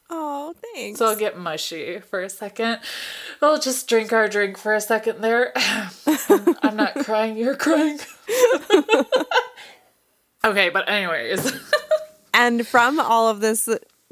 [0.10, 1.00] Oh, thanks.
[1.00, 2.80] So I'll get mushy for a second.
[3.42, 5.52] We'll just drink our drink for a second there.
[6.64, 8.00] I'm not crying, you're crying.
[10.46, 11.52] okay, but anyways.
[12.34, 13.68] and from all of this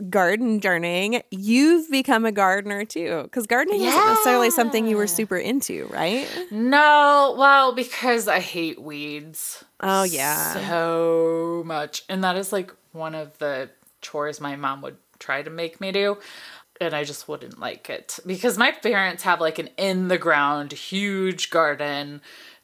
[0.10, 3.24] garden journeying, you've become a gardener too.
[3.24, 6.28] Because gardening isn't necessarily something you were super into, right?
[6.52, 9.64] no, well, because I hate weeds.
[9.80, 10.54] Oh, yeah.
[10.54, 12.04] so much.
[12.10, 13.70] And that is like one of the
[14.02, 16.18] chores my mom would try to make me do.
[16.80, 20.72] And I just wouldn't like it because my parents have like an in the ground
[20.72, 22.22] huge garden.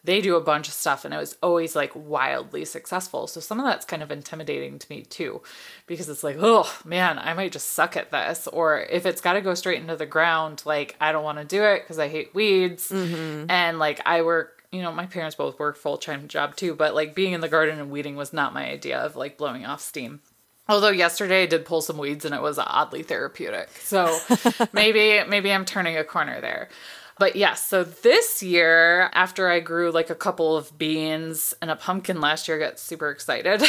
[0.08, 3.28] They do a bunch of stuff and it was always like wildly successful.
[3.28, 5.42] So some of that's kind of intimidating to me too
[5.86, 8.48] because it's like, oh man, I might just suck at this.
[8.48, 11.44] Or if it's got to go straight into the ground, like I don't want to
[11.44, 12.88] do it because I hate weeds.
[12.88, 13.52] Mm-hmm.
[13.52, 16.96] And like I work you know, my parents both work full time job too, but
[16.96, 19.82] like being in the garden and weeding was not my idea of like blowing off
[19.82, 20.22] steam.
[20.70, 23.70] Although yesterday I did pull some weeds and it was oddly therapeutic.
[23.80, 24.20] So
[24.74, 26.70] maybe maybe I'm turning a corner there.
[27.20, 31.76] But yes, so this year, after I grew like a couple of beans and a
[31.76, 33.64] pumpkin last year, I got super excited.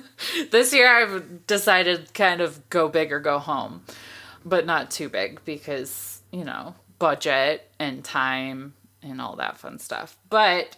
[0.50, 3.82] this year I've decided kind of go big or go home,
[4.44, 10.18] but not too big because, you know, budget and time and all that fun stuff.
[10.28, 10.76] But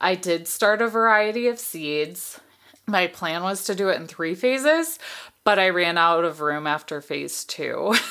[0.00, 2.38] I did start a variety of seeds.
[2.86, 4.98] My plan was to do it in three phases,
[5.44, 7.94] but I ran out of room after phase two.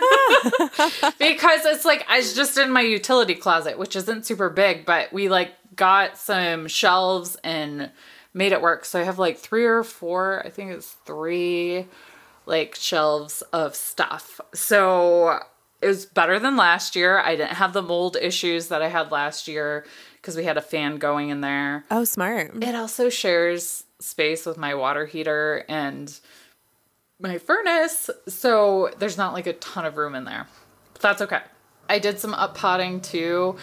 [1.18, 5.12] because it's like I was just in my utility closet, which isn't super big, but
[5.12, 7.90] we like got some shelves and
[8.34, 8.84] made it work.
[8.84, 11.86] So I have like three or four, I think it's three
[12.46, 14.40] like shelves of stuff.
[14.54, 15.40] So
[15.80, 17.18] it was better than last year.
[17.18, 19.84] I didn't have the mold issues that I had last year
[20.16, 21.84] because we had a fan going in there.
[21.90, 22.62] Oh, smart.
[22.62, 26.18] It also shares space with my water heater and
[27.20, 30.46] my furnace, so there's not like a ton of room in there.
[30.92, 31.40] But that's okay.
[31.88, 33.56] I did some up potting too,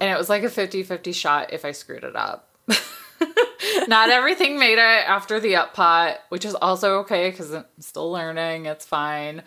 [0.00, 2.48] and it was like a 50 50 shot if I screwed it up.
[3.88, 8.10] not everything made it after the up pot, which is also okay because I'm still
[8.10, 8.66] learning.
[8.66, 9.42] It's fine.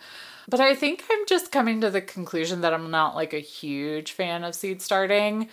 [0.48, 4.12] But I think I'm just coming to the conclusion that I'm not like a huge
[4.12, 5.48] fan of seed starting.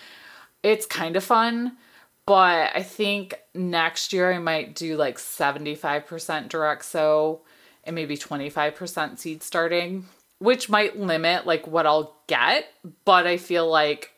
[0.63, 1.77] It's kind of fun,
[2.25, 7.41] but I think next year I might do like 75% direct sow
[7.83, 10.05] and maybe 25% seed starting,
[10.39, 12.65] which might limit like what I'll get,
[13.05, 14.13] but I feel like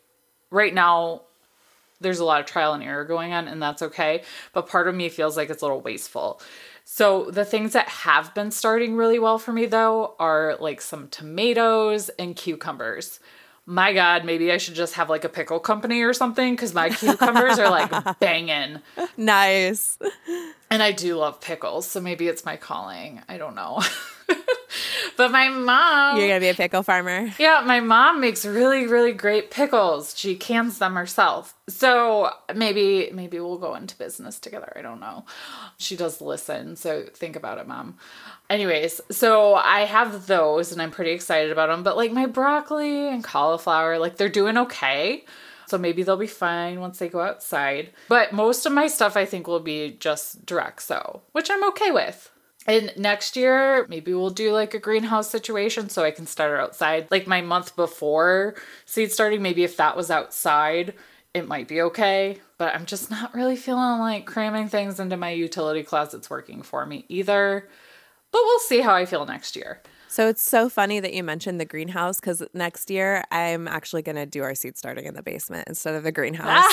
[0.49, 1.21] right now
[1.99, 4.95] there's a lot of trial and error going on and that's okay, but part of
[4.95, 6.41] me feels like it's a little wasteful.
[6.83, 11.07] So the things that have been starting really well for me though are like some
[11.07, 13.19] tomatoes and cucumbers.
[13.65, 16.89] My god, maybe I should just have like a pickle company or something cuz my
[16.89, 18.81] cucumbers are like banging.
[19.17, 19.97] Nice.
[20.69, 23.21] And I do love pickles, so maybe it's my calling.
[23.29, 23.81] I don't know.
[25.17, 27.29] but my mom You're going to be a pickle farmer.
[27.39, 30.17] yeah, my mom makes really, really great pickles.
[30.17, 31.53] She cans them herself.
[31.67, 34.73] So maybe maybe we'll go into business together.
[34.75, 35.25] I don't know.
[35.77, 37.97] She does listen, so think about it, mom.
[38.49, 41.83] Anyways, so I have those and I'm pretty excited about them.
[41.83, 45.25] But like my broccoli and cauliflower, like they're doing okay.
[45.67, 47.91] So maybe they'll be fine once they go outside.
[48.09, 51.91] But most of my stuff I think will be just direct sow, which I'm okay
[51.91, 52.30] with.
[52.67, 57.09] And next year, maybe we'll do like a greenhouse situation so I can start outside.
[57.09, 60.93] Like my month before seed starting, maybe if that was outside,
[61.33, 62.39] it might be okay.
[62.57, 66.85] But I'm just not really feeling like cramming things into my utility closets working for
[66.85, 67.67] me either.
[68.31, 69.81] But we'll see how I feel next year.
[70.07, 74.17] So it's so funny that you mentioned the greenhouse because next year I'm actually going
[74.17, 76.65] to do our seed starting in the basement instead of the greenhouse.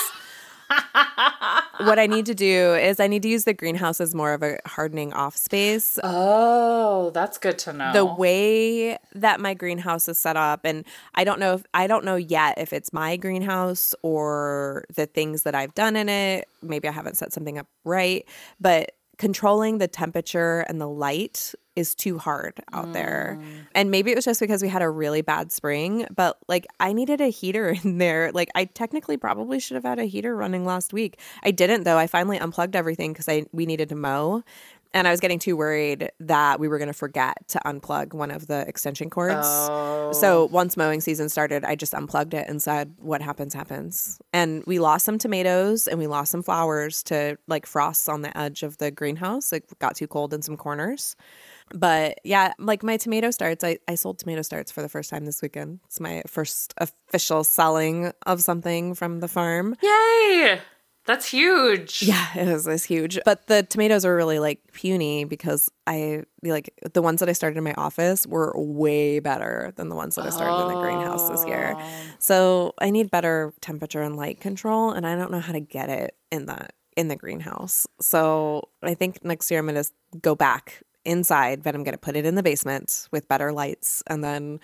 [1.81, 4.43] what I need to do is I need to use the greenhouse as more of
[4.43, 5.99] a hardening off space.
[6.03, 7.93] Oh, that's good to know.
[7.93, 10.85] the way that my greenhouse is set up and
[11.15, 15.43] I don't know if I don't know yet if it's my greenhouse or the things
[15.43, 16.49] that I've done in it.
[16.63, 18.27] Maybe I haven't set something up right,
[18.61, 23.39] but controlling the temperature and the light is too hard out there.
[23.41, 23.67] Mm.
[23.75, 26.93] And maybe it was just because we had a really bad spring, but like I
[26.93, 28.33] needed a heater in there.
[28.33, 31.21] Like I technically probably should have had a heater running last week.
[31.45, 31.97] I didn't though.
[31.97, 34.43] I finally unplugged everything because I we needed to mow.
[34.95, 38.31] And I was getting too worried that we were going to forget to unplug one
[38.31, 39.47] of the extension cords.
[39.47, 40.49] So oh.
[40.51, 44.79] once mowing season started, I just unplugged it and said, "What happens, happens." And we
[44.79, 48.79] lost some tomatoes and we lost some flowers to like frosts on the edge of
[48.79, 49.53] the greenhouse.
[49.53, 51.17] It got too cold in some corners.
[51.75, 55.25] But yeah, like my tomato starts, I, I sold tomato starts for the first time
[55.25, 55.81] this weekend.
[55.87, 59.77] It's my first official selling of something from the farm.
[59.83, 60.61] Yay!
[61.09, 62.03] That's huge.
[62.03, 63.19] Yeah, it was, it's huge.
[63.25, 67.57] But the tomatoes are really like puny because I like the ones that I started
[67.57, 71.31] in my office were way better than the ones that I started in the greenhouse
[71.31, 71.75] this year.
[71.79, 71.91] Oh.
[72.19, 75.89] So I need better temperature and light control, and I don't know how to get
[75.89, 77.87] it in the in the greenhouse.
[78.03, 79.85] So I think next year I'm gonna
[80.21, 84.23] go back inside, but I'm gonna put it in the basement with better lights, and
[84.23, 84.61] then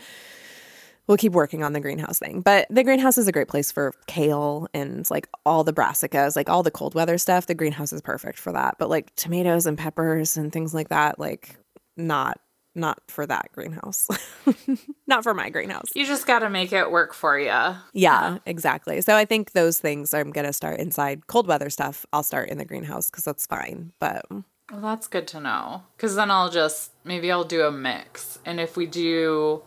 [1.06, 2.40] we'll keep working on the greenhouse thing.
[2.40, 6.48] But the greenhouse is a great place for kale and like all the brassicas, like
[6.48, 7.46] all the cold weather stuff.
[7.46, 8.76] The greenhouse is perfect for that.
[8.78, 11.56] But like tomatoes and peppers and things like that, like
[11.96, 12.40] not
[12.76, 14.08] not for that greenhouse.
[15.06, 15.90] not for my greenhouse.
[15.94, 17.76] You just got to make it work for you.
[17.92, 19.00] Yeah, exactly.
[19.00, 21.28] So I think those things I'm going to start inside.
[21.28, 23.92] Cold weather stuff, I'll start in the greenhouse cuz that's fine.
[24.00, 24.26] But
[24.70, 25.82] Well, that's good to know.
[25.96, 28.38] Because then I'll just, maybe I'll do a mix.
[28.44, 29.62] And if we do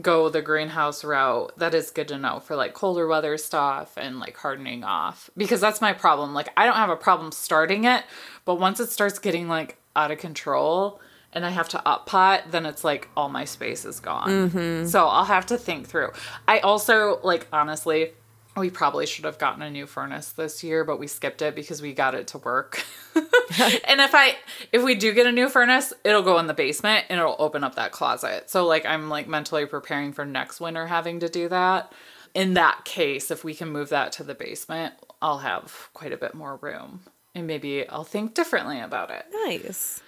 [0.00, 4.18] go the greenhouse route, that is good to know for like colder weather stuff and
[4.18, 5.30] like hardening off.
[5.36, 6.34] Because that's my problem.
[6.34, 8.04] Like, I don't have a problem starting it,
[8.44, 11.00] but once it starts getting like out of control
[11.32, 14.28] and I have to up pot, then it's like all my space is gone.
[14.28, 14.86] Mm-hmm.
[14.86, 16.12] So I'll have to think through.
[16.48, 18.12] I also, like, honestly,
[18.56, 21.82] we probably should have gotten a new furnace this year, but we skipped it because
[21.82, 22.84] we got it to work.
[23.14, 24.36] and if I
[24.72, 27.64] if we do get a new furnace, it'll go in the basement and it'll open
[27.64, 28.50] up that closet.
[28.50, 31.92] So like I'm like mentally preparing for next winter having to do that.
[32.34, 36.16] In that case, if we can move that to the basement, I'll have quite a
[36.16, 37.00] bit more room.
[37.34, 39.26] And maybe I'll think differently about it.
[39.46, 40.00] nice.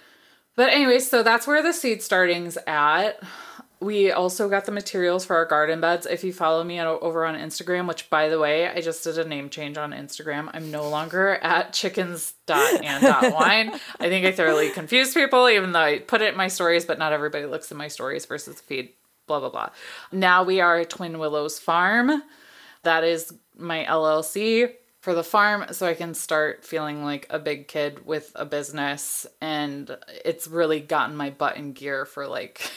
[0.55, 3.21] But anyway, so that's where the seed starting's at.
[3.79, 6.07] We also got the materials for our garden beds.
[6.07, 9.27] If you follow me over on Instagram, which by the way, I just did a
[9.27, 10.49] name change on Instagram.
[10.53, 13.79] I'm no longer at chickens dot and dot chickens.and.wine.
[13.99, 16.97] I think I thoroughly confused people, even though I put it in my stories, but
[16.97, 18.93] not everybody looks in my stories versus the feed,
[19.27, 19.69] blah, blah, blah.
[20.11, 22.23] Now we are Twin Willows Farm.
[22.81, 27.67] That is my LLC for the farm so I can start feeling like a big
[27.67, 32.69] kid with a business and it's really gotten my butt in gear for like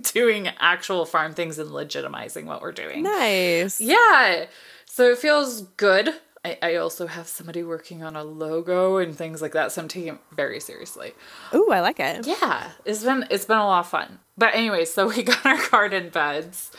[0.12, 3.02] doing actual farm things and legitimizing what we're doing.
[3.02, 3.80] Nice.
[3.80, 4.46] Yeah.
[4.86, 6.10] So it feels good.
[6.44, 9.88] I, I also have somebody working on a logo and things like that, so I'm
[9.88, 11.12] taking it very seriously.
[11.54, 12.26] Ooh, I like it.
[12.26, 14.18] Yeah, it's been it's been a lot of fun.
[14.36, 16.72] But anyway, so we got our garden beds.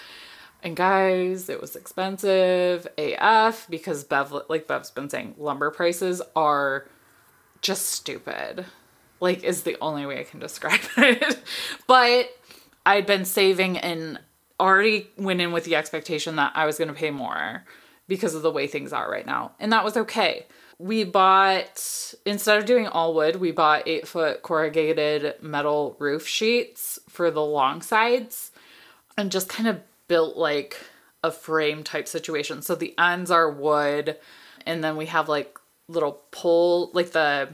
[0.62, 6.88] And guys, it was expensive AF because Bev like Bev's been saying lumber prices are
[7.62, 8.66] just stupid.
[9.20, 11.40] Like is the only way I can describe it.
[11.88, 12.30] but
[12.86, 14.20] I'd been saving and
[14.60, 17.66] already went in with the expectation that I was going to pay more
[18.08, 19.54] because of the way things are right now.
[19.60, 20.46] And that was okay.
[20.80, 27.00] We bought, instead of doing all wood, we bought eight foot corrugated metal roof sheets
[27.08, 28.52] for the long sides
[29.18, 30.78] and just kind of built like
[31.24, 32.62] a frame type situation.
[32.62, 34.18] So the ends are wood
[34.66, 35.58] and then we have like
[35.88, 37.50] little pole, like the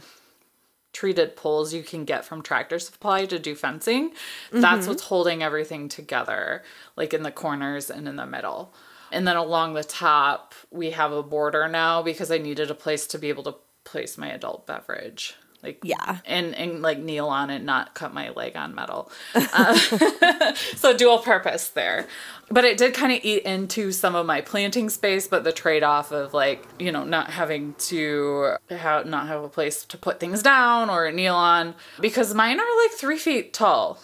[1.00, 4.12] treated poles you can get from Tractor Supply to do fencing.
[4.52, 4.90] That's mm-hmm.
[4.90, 6.62] what's holding everything together,
[6.98, 8.74] like in the corners and in the middle.
[9.10, 13.08] And then along the top, we have a border now because I needed a place
[13.08, 15.36] to be able to place my adult beverage.
[15.62, 16.20] Like Yeah.
[16.26, 19.12] and and like kneel on it, not cut my leg on metal.
[19.36, 19.74] Uh,
[20.76, 22.08] so dual purpose there.
[22.52, 25.84] But it did kind of eat into some of my planting space, but the trade
[25.84, 30.20] off of like, you know, not having to have not have a place to put
[30.20, 31.76] things down or kneel on.
[32.00, 34.00] Because mine are like three feet tall.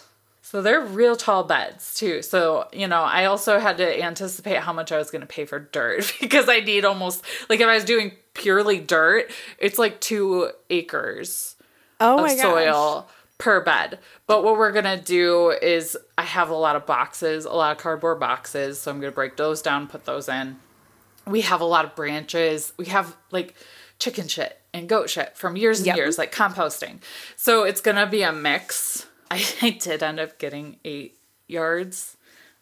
[0.48, 2.22] So they're real tall beds too.
[2.22, 5.44] So, you know, I also had to anticipate how much I was going to pay
[5.44, 9.28] for dirt because I need almost like if I was doing purely dirt,
[9.58, 11.56] it's like 2 acres
[12.00, 12.42] Oh of my gosh.
[12.42, 13.98] soil per bed.
[14.28, 17.82] But what we're gonna do is I have a lot of boxes, a lot of
[17.82, 20.58] cardboard boxes, so I'm gonna break those down, put those in.
[21.26, 22.72] We have a lot of branches.
[22.78, 23.54] We have like
[23.98, 25.96] chicken shit and goat shit from years and Yep.
[25.96, 27.00] years, like composting.
[27.34, 29.06] So it's gonna be a mix.
[29.30, 32.16] I, I did end up getting eight yards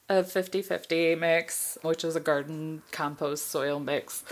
[0.09, 4.25] of 50-50 mix, which is a garden compost soil mix.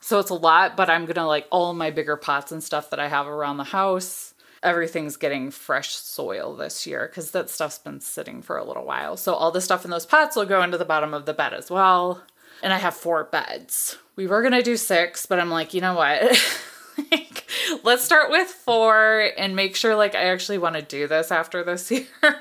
[0.00, 3.00] So it's a lot, but I'm gonna like all my bigger pots and stuff that
[3.00, 4.34] I have around the house.
[4.62, 9.16] everything's getting fresh soil this year because that stuff's been sitting for a little while.
[9.16, 11.52] So all the stuff in those pots will go into the bottom of the bed
[11.54, 12.22] as well.
[12.62, 13.98] And I have four beds.
[14.16, 16.22] We were gonna do six, but I'm like, you know what?
[17.10, 17.44] like,
[17.84, 21.62] let's start with four and make sure like I actually want to do this after
[21.62, 22.06] this year.
[22.22, 22.34] so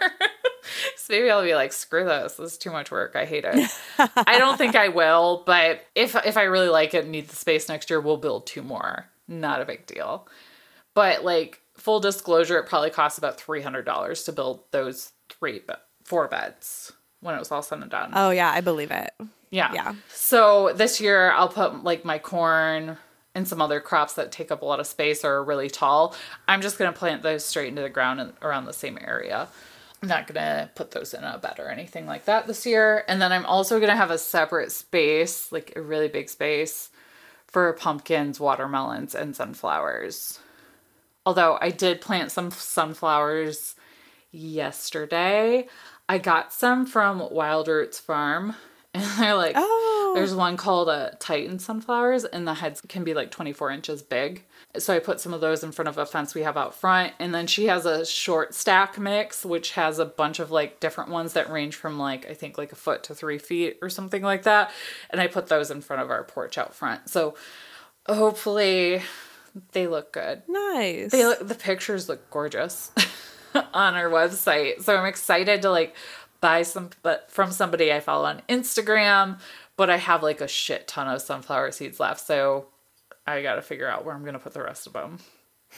[1.10, 2.36] maybe I'll be like, screw this.
[2.36, 3.16] This is too much work.
[3.16, 3.70] I hate it.
[3.98, 7.36] I don't think I will, but if if I really like it and need the
[7.36, 9.06] space next year, we'll build two more.
[9.28, 10.28] Not a big deal.
[10.94, 15.62] But like full disclosure, it probably costs about three hundred dollars to build those three
[16.04, 16.92] four beds
[17.22, 18.12] when it was all said and done.
[18.14, 19.12] Oh yeah, I believe it.
[19.50, 19.72] Yeah.
[19.74, 19.96] Yeah.
[20.10, 22.98] So this year I'll put like my corn
[23.36, 26.16] and some other crops that take up a lot of space or are really tall.
[26.48, 29.50] I'm just going to plant those straight into the ground around the same area.
[30.02, 33.04] I'm not going to put those in a bed or anything like that this year.
[33.08, 36.90] And then I'm also going to have a separate space, like a really big space
[37.48, 40.40] for pumpkins, watermelons, and sunflowers.
[41.26, 43.76] Although I did plant some sunflowers
[44.32, 45.68] yesterday.
[46.08, 48.56] I got some from Wild Roots Farm.
[48.96, 50.05] And they're like, Oh.
[50.16, 54.44] There's one called a Titan sunflowers, and the heads can be like 24 inches big.
[54.78, 57.14] So I put some of those in front of a fence we have out front.
[57.20, 61.10] And then she has a short stack mix, which has a bunch of like different
[61.10, 64.22] ones that range from like, I think like a foot to three feet or something
[64.22, 64.72] like that.
[65.10, 67.10] And I put those in front of our porch out front.
[67.10, 67.36] So
[68.08, 69.02] hopefully
[69.72, 70.44] they look good.
[70.48, 71.12] Nice.
[71.12, 72.92] They look, the pictures look gorgeous
[73.74, 74.82] on our website.
[74.82, 75.96] So I'm excited to like
[76.42, 79.40] buy some but from somebody I follow on Instagram,
[79.78, 82.22] but I have like a shit ton of sunflower seeds left.
[82.26, 82.68] So
[83.28, 85.20] I got to figure out where I'm going to put the rest of them.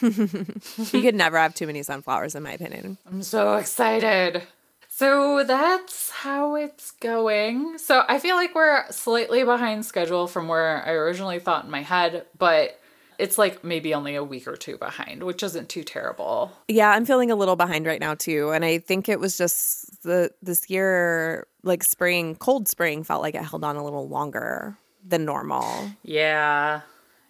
[0.00, 2.98] you could never have too many sunflowers, in my opinion.
[3.06, 4.42] I'm so excited.
[4.88, 7.78] So that's how it's going.
[7.78, 11.82] So I feel like we're slightly behind schedule from where I originally thought in my
[11.82, 12.77] head, but
[13.18, 16.52] it's like maybe only a week or two behind, which isn't too terrible.
[16.68, 20.02] Yeah, I'm feeling a little behind right now too, and I think it was just
[20.02, 24.78] the this year, like spring, cold spring, felt like it held on a little longer
[25.04, 25.90] than normal.
[26.02, 26.82] Yeah.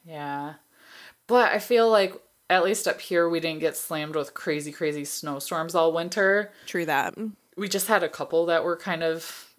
[0.05, 0.55] Yeah.
[1.27, 2.15] But I feel like
[2.51, 6.53] at least up here we didn't get slammed with crazy crazy snowstorms all winter.
[6.67, 7.15] True that.
[7.57, 9.55] We just had a couple that were kind of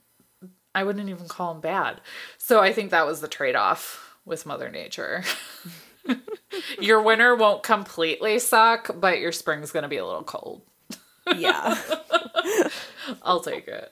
[0.73, 2.01] I wouldn't even call them bad.
[2.37, 5.23] So I think that was the trade-off with mother nature.
[6.79, 10.61] your winter won't completely suck, but your spring's going to be a little cold.
[11.35, 11.77] Yeah.
[13.23, 13.91] I'll take it.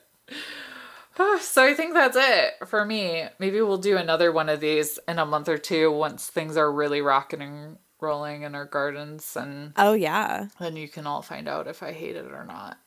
[1.40, 3.24] So I think that's it for me.
[3.40, 6.70] Maybe we'll do another one of these in a month or two once things are
[6.70, 10.46] really rocking and rolling in our gardens and oh yeah.
[10.60, 12.78] then you can all find out if I hate it or not.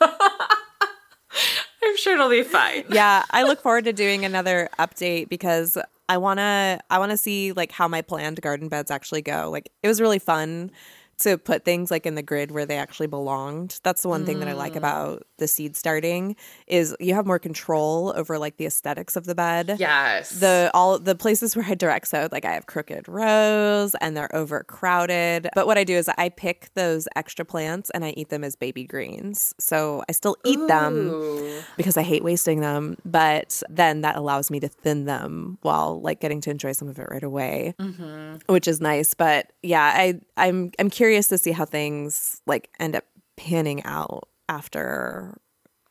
[0.00, 2.84] I'm sure it'll be fine.
[2.90, 5.76] Yeah, I look forward to doing another update because
[6.08, 9.50] I want to I want to see like how my planned garden beds actually go.
[9.50, 10.70] Like it was really fun
[11.18, 13.80] to put things like in the grid where they actually belonged.
[13.82, 14.78] That's the one thing that I like mm.
[14.78, 19.34] about the seed starting is you have more control over like the aesthetics of the
[19.34, 19.76] bed.
[19.78, 20.30] Yes.
[20.30, 24.34] The all the places where I direct sowed, like I have crooked rows and they're
[24.34, 25.48] overcrowded.
[25.54, 28.54] But what I do is I pick those extra plants and I eat them as
[28.54, 29.54] baby greens.
[29.58, 32.96] So I still eat them because I hate wasting them.
[33.04, 36.98] But then that allows me to thin them while like getting to enjoy some of
[36.98, 38.36] it right away, mm-hmm.
[38.52, 39.14] which is nice.
[39.14, 43.04] But yeah, I I'm I'm curious to see how things like end up
[43.36, 45.36] panning out after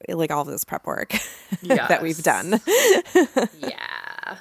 [0.07, 1.13] like all of this prep work
[1.63, 2.59] that we've done.
[3.59, 4.37] Yeah.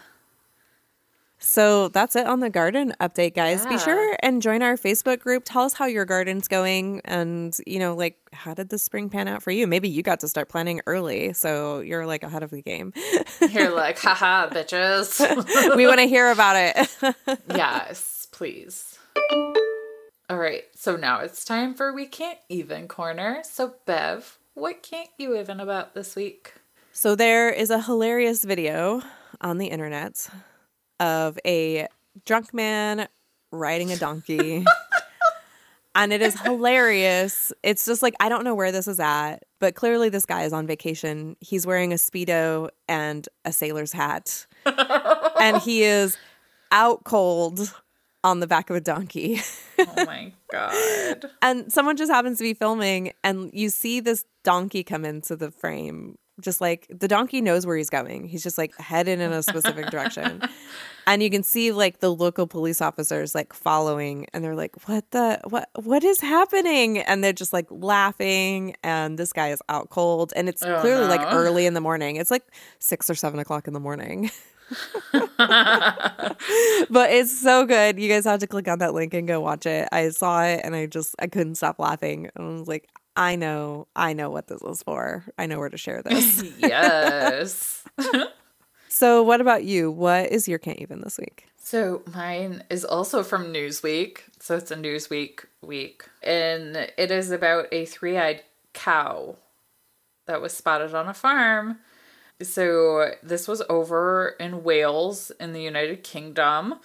[1.39, 3.65] So that's it on the garden update, guys.
[3.67, 5.45] Be sure and join our Facebook group.
[5.47, 9.29] Tell us how your garden's going and, you know, like how did the spring pan
[9.29, 9.69] out for you?
[9.69, 12.93] Maybe you got to start planning early, so you're like ahead of the game.
[13.51, 15.77] You're like, haha, bitches.
[15.77, 17.17] we want to hear about it.
[17.55, 18.96] yes, please.
[20.29, 23.43] All right, so now it's time for We Can't Even Corner.
[23.45, 26.55] So, Bev, what can't you even about this week?
[26.93, 29.03] so there is a hilarious video
[29.41, 30.29] on the internet
[30.99, 31.87] of a
[32.25, 33.07] drunk man
[33.53, 34.65] riding a donkey.
[35.95, 37.53] and it is hilarious.
[37.63, 40.53] It's just like I don't know where this is at, but clearly this guy is
[40.53, 41.37] on vacation.
[41.39, 44.47] He's wearing a speedo and a sailor's hat.
[45.41, 46.17] and he is
[46.73, 47.73] out cold
[48.27, 49.41] on the back of a donkey.
[49.79, 51.27] Oh my God.
[51.43, 55.51] and someone just happens to be filming and you see this donkey come into the
[55.51, 56.17] frame.
[56.41, 58.25] Just like the donkey knows where he's going.
[58.27, 60.41] He's just like headed in a specific direction.
[61.09, 65.09] And you can see like the local police officers like following and they're like what
[65.13, 66.99] the what what is happening?
[66.99, 68.75] And they're just like laughing.
[68.83, 70.33] And this guy is out cold.
[70.35, 72.17] And it's Oh, clearly like early in the morning.
[72.17, 72.43] It's like
[72.81, 74.31] six or seven o'clock in the morning
[75.39, 77.99] but it's so good.
[77.99, 79.89] You guys have to click on that link and go watch it.
[79.93, 82.29] I saw it and I just I couldn't stop laughing.
[82.35, 85.25] And I was like, I know, I know what this is for.
[85.39, 86.43] I know where to share this.
[86.59, 87.85] yes.
[88.89, 89.91] so what about you?
[89.91, 91.47] What is your can't even this week?
[91.57, 94.19] So mine is also from Newsweek.
[94.39, 96.05] So it's a Newsweek week.
[96.23, 98.43] And it is about a three eyed
[98.73, 99.37] cow
[100.27, 101.79] that was spotted on a farm.
[102.43, 106.73] So this was over in Wales in the United Kingdom.
[106.73, 106.77] Uh,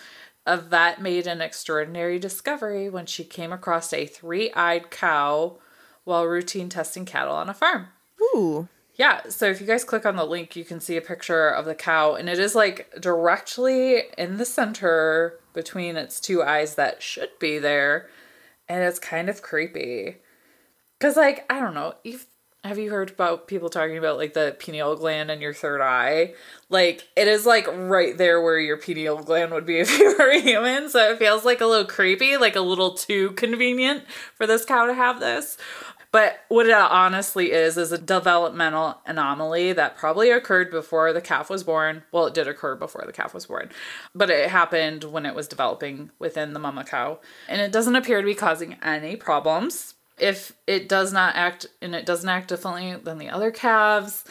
[0.45, 5.58] a vet made an extraordinary discovery when she came across a three eyed cow
[6.04, 7.88] while routine testing cattle on a farm.
[8.22, 8.68] Ooh.
[8.95, 11.66] Yeah, so if you guys click on the link, you can see a picture of
[11.66, 17.02] the cow, and it is like directly in the center between its two eyes that
[17.02, 18.10] should be there,
[18.68, 20.18] and it's kind of creepy.
[20.99, 22.28] Cause like I don't know, if
[22.64, 26.34] have you heard about people talking about like the pineal gland in your third eye?
[26.70, 30.30] Like it is like right there where your pineal gland would be if you were
[30.30, 34.03] a human, so it feels like a little creepy, like a little too convenient
[34.36, 35.57] for this cow to have this.
[36.12, 41.49] But what it honestly is, is a developmental anomaly that probably occurred before the calf
[41.49, 42.03] was born.
[42.12, 43.70] Well, it did occur before the calf was born,
[44.14, 47.20] but it happened when it was developing within the mama cow.
[47.47, 49.93] And it doesn't appear to be causing any problems.
[50.22, 54.24] If it does not act, and it doesn't act differently than the other calves,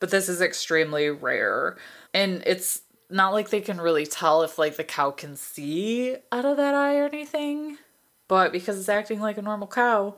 [0.00, 1.76] but this is extremely rare.
[2.12, 6.44] And it's not like they can really tell if like the cow can see out
[6.44, 7.78] of that eye or anything.
[8.26, 10.16] But because it's acting like a normal cow,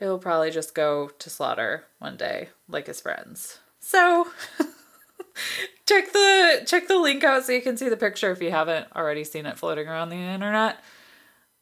[0.00, 4.26] he'll probably just go to slaughter one day like his friends so
[5.86, 8.86] check the check the link out so you can see the picture if you haven't
[8.96, 10.80] already seen it floating around the internet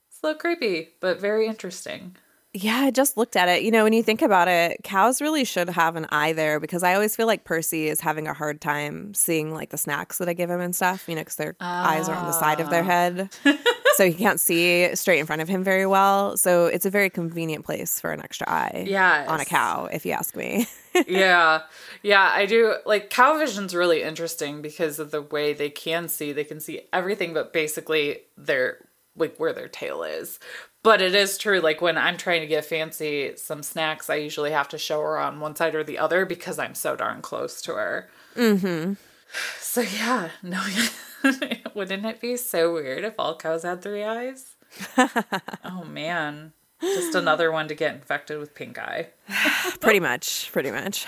[0.08, 2.16] it's a little creepy but very interesting
[2.60, 3.62] Yeah, I just looked at it.
[3.62, 6.82] You know, when you think about it, cows really should have an eye there because
[6.82, 10.28] I always feel like Percy is having a hard time seeing like the snacks that
[10.28, 12.68] I give him and stuff, you know, because their eyes are on the side of
[12.70, 12.86] their ah.
[12.86, 13.30] head.
[13.94, 16.36] so he can't see straight in front of him very well.
[16.36, 19.28] So it's a very convenient place for an extra eye Yes.
[19.28, 20.66] on a cow, if you ask me.
[21.06, 21.62] yeah
[22.02, 26.32] yeah i do like cow vision's really interesting because of the way they can see
[26.32, 28.78] they can see everything but basically their
[29.14, 30.40] like where their tail is
[30.88, 34.50] but it is true like when i'm trying to get fancy some snacks i usually
[34.50, 37.60] have to show her on one side or the other because i'm so darn close
[37.60, 38.08] to her.
[38.34, 38.94] Mm-hmm.
[39.60, 40.62] So yeah no
[41.74, 44.56] wouldn't it be so weird if all cows had three eyes?
[45.62, 46.54] Oh man.
[46.80, 49.08] Just another one to get infected with pink eye.
[49.80, 51.06] Pretty much, pretty much.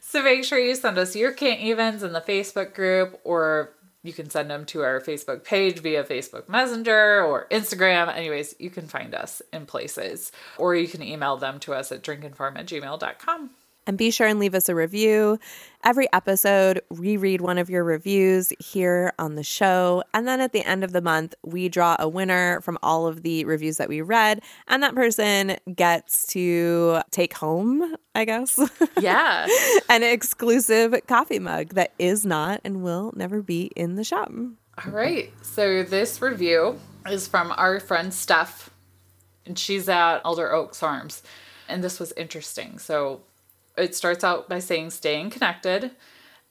[0.00, 3.70] So make sure you send us your can't evens in the Facebook group, or
[4.02, 8.14] you can send them to our Facebook page via Facebook Messenger or Instagram.
[8.14, 12.02] Anyways, you can find us in places, or you can email them to us at
[12.02, 13.50] drinkinfarm at gmail.com.
[13.86, 15.38] And be sure and leave us a review.
[15.82, 20.04] Every episode, we read one of your reviews here on the show.
[20.14, 23.22] And then at the end of the month, we draw a winner from all of
[23.22, 24.42] the reviews that we read.
[24.68, 28.60] And that person gets to take home, I guess,
[29.00, 29.46] Yeah.
[29.88, 34.30] an exclusive coffee mug that is not and will never be in the shop.
[34.84, 35.32] All right.
[35.42, 36.78] So this review
[37.08, 38.70] is from our friend Steph,
[39.46, 41.22] and she's at Elder Oaks Farms.
[41.68, 42.78] And this was interesting.
[42.78, 43.22] So
[43.80, 45.92] it starts out by saying staying connected.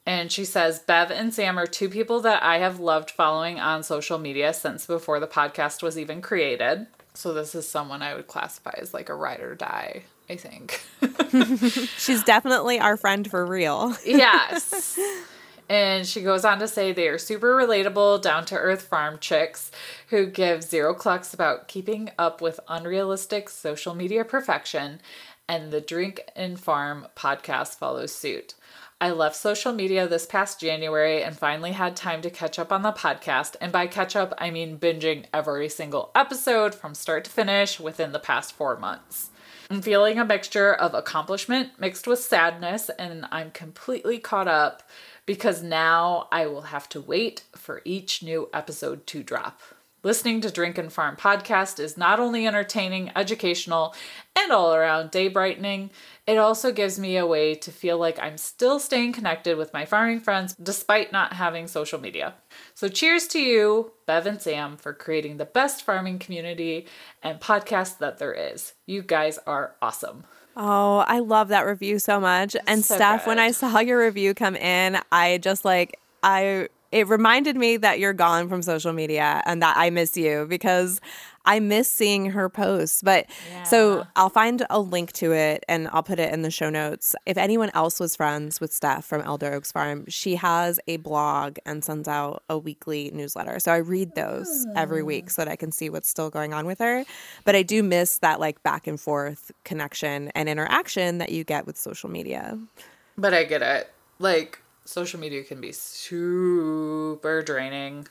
[0.06, 3.84] And she says, Bev and Sam are two people that I have loved following on
[3.84, 6.88] social media since before the podcast was even created.
[7.14, 10.82] So this is someone I would classify as like a ride or die, I think.
[11.98, 13.96] She's definitely our friend for real.
[14.06, 14.98] yes.
[15.70, 19.70] And she goes on to say they are super relatable, down to earth farm chicks
[20.08, 25.00] who give zero clucks about keeping up with unrealistic social media perfection,
[25.50, 28.54] and the Drink and Farm podcast follows suit.
[29.02, 32.84] I left social media this past January and finally had time to catch up on
[32.84, 33.56] the podcast.
[33.60, 38.12] And by catch up, I mean binging every single episode from start to finish within
[38.12, 39.32] the past four months.
[39.72, 44.84] I'm feeling a mixture of accomplishment mixed with sadness, and I'm completely caught up
[45.26, 49.62] because now I will have to wait for each new episode to drop.
[50.02, 53.94] Listening to Drink and Farm podcast is not only entertaining, educational,
[54.34, 55.90] and all around day brightening,
[56.26, 59.84] it also gives me a way to feel like I'm still staying connected with my
[59.84, 62.36] farming friends despite not having social media.
[62.76, 66.88] So, cheers to you, Bev and Sam, for creating the best farming community
[67.22, 68.76] and podcast that there is.
[68.86, 70.24] You guys are awesome.
[70.56, 72.56] Oh, I love that review so much.
[72.68, 73.38] And So Steph, when.
[73.38, 78.14] I saw your review come in, I just like I it reminded me that you're
[78.14, 81.00] gone from social media and that I miss you because
[81.46, 83.02] I miss seeing her posts.
[83.02, 83.28] But
[83.64, 87.16] so I'll find a link to it and I'll put it in the show notes.
[87.26, 91.58] If anyone else was friends with Steph from Elder Oaks Farm, she has a blog
[91.66, 93.60] and sends out a weekly newsletter.
[93.60, 95.30] So I read those every week ah.
[95.32, 97.06] so that I can see what's still going on with her.
[97.46, 101.66] But I do miss that like back and forth connection and interaction that you get
[101.66, 102.60] with social media.
[103.18, 103.92] But I get it.
[104.20, 108.08] Like, social media can be super draining.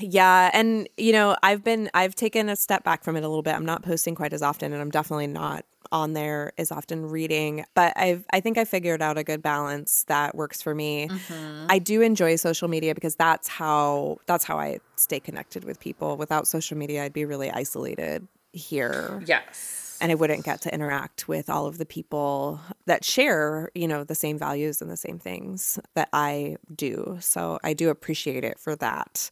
[0.00, 3.42] Yeah, and you know, I've been I've taken a step back from it a little
[3.42, 3.54] bit.
[3.54, 7.64] I'm not posting quite as often and I'm definitely not on there as often reading,
[7.74, 11.08] but I've I think I figured out a good balance that works for me.
[11.08, 11.66] Mm-hmm.
[11.68, 16.16] I do enjoy social media because that's how that's how I stay connected with people.
[16.16, 19.85] Without social media, I'd be really isolated here Yes.
[20.00, 24.04] And I wouldn't get to interact with all of the people that share, you know,
[24.04, 27.18] the same values and the same things that I do.
[27.20, 29.30] So I do appreciate it for that.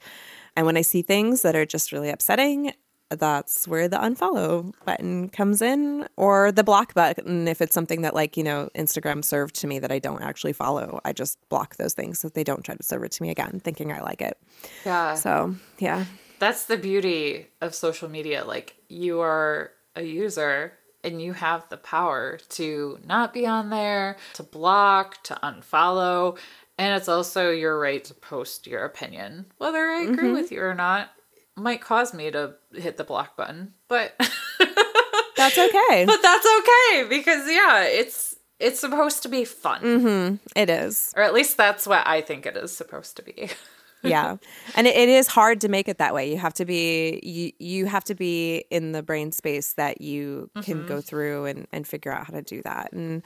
[0.57, 2.73] And when I see things that are just really upsetting,
[3.11, 8.15] that's where the unfollow button comes in or the block button if it's something that
[8.15, 11.01] like, you know, Instagram served to me that I don't actually follow.
[11.05, 13.61] I just block those things so they don't try to serve it to me again
[13.63, 14.39] thinking I like it.
[14.85, 15.15] Yeah.
[15.15, 16.07] So, yeah.
[16.39, 18.45] That's the beauty of social media.
[18.45, 20.73] Like, you are a user
[21.03, 26.39] and you have the power to not be on there, to block, to unfollow.
[26.79, 29.47] And it's also your right to post your opinion.
[29.59, 30.33] Whether I agree mm-hmm.
[30.33, 31.11] with you or not
[31.57, 34.15] might cause me to hit the block button, but
[35.37, 36.05] That's okay.
[36.07, 39.83] but that's okay because yeah, it's it's supposed to be fun.
[39.83, 40.37] Mm-hmm.
[40.57, 41.13] it is.
[41.17, 43.51] Or at least that's what I think it is supposed to be.
[44.05, 44.37] yeah.
[44.77, 46.31] And it, it is hard to make it that way.
[46.31, 50.51] You have to be you, you have to be in the brain space that you
[50.63, 51.01] can go mm-hmm.
[51.01, 52.93] through and, and figure out how to do that.
[52.93, 53.23] And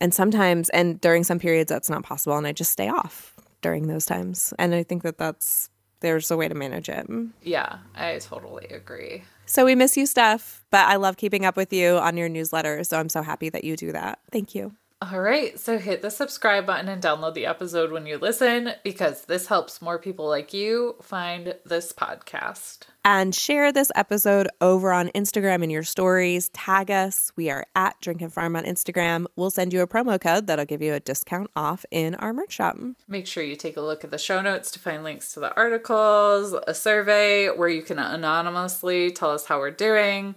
[0.00, 3.86] and sometimes and during some periods that's not possible and i just stay off during
[3.86, 4.52] those times.
[4.58, 5.70] And i think that that's
[6.00, 7.06] there's a way to manage it.
[7.42, 9.24] Yeah, I totally agree.
[9.46, 12.82] so we miss you steph but i love keeping up with you on your newsletter
[12.82, 14.18] so i'm so happy that you do that.
[14.30, 14.74] Thank you
[15.12, 19.26] All right, so hit the subscribe button and download the episode when you listen because
[19.26, 22.84] this helps more people like you find this podcast.
[23.04, 26.48] and share this episode over on Instagram in your stories.
[26.50, 27.32] Tag us.
[27.36, 29.26] We are at Drink and Farm on Instagram.
[29.36, 32.52] We'll send you a promo code that'll give you a discount off in our merch
[32.52, 32.78] shop.
[33.06, 35.54] Make sure you take a look at the show notes to find links to the
[35.54, 40.34] articles, a survey where you can anonymously tell us how we're doing,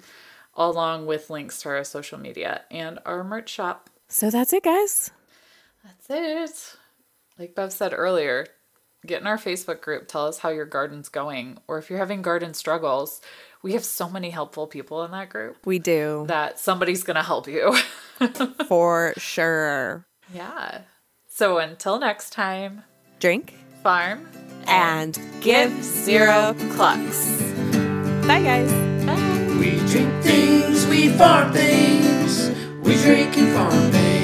[0.55, 3.89] along with links to our social media and our merch shop.
[4.07, 5.11] So that's it, guys.
[5.83, 6.75] That's it.
[7.37, 8.47] Like Bev said earlier,
[9.05, 12.21] get in our Facebook group, tell us how your garden's going, or if you're having
[12.21, 13.21] garden struggles.
[13.63, 17.23] We have so many helpful people in that group We do that somebody's going to
[17.23, 17.75] help you.
[18.67, 20.05] for sure.
[20.33, 20.81] yeah.
[21.27, 22.83] So until next time,
[23.19, 23.53] Drink
[23.83, 24.27] farm
[24.67, 27.41] and give zero clucks.
[28.27, 28.71] Bye, guys.
[29.05, 29.57] Bye.
[29.59, 32.16] We drink things, we farm things.
[32.87, 34.17] We drink and farm things.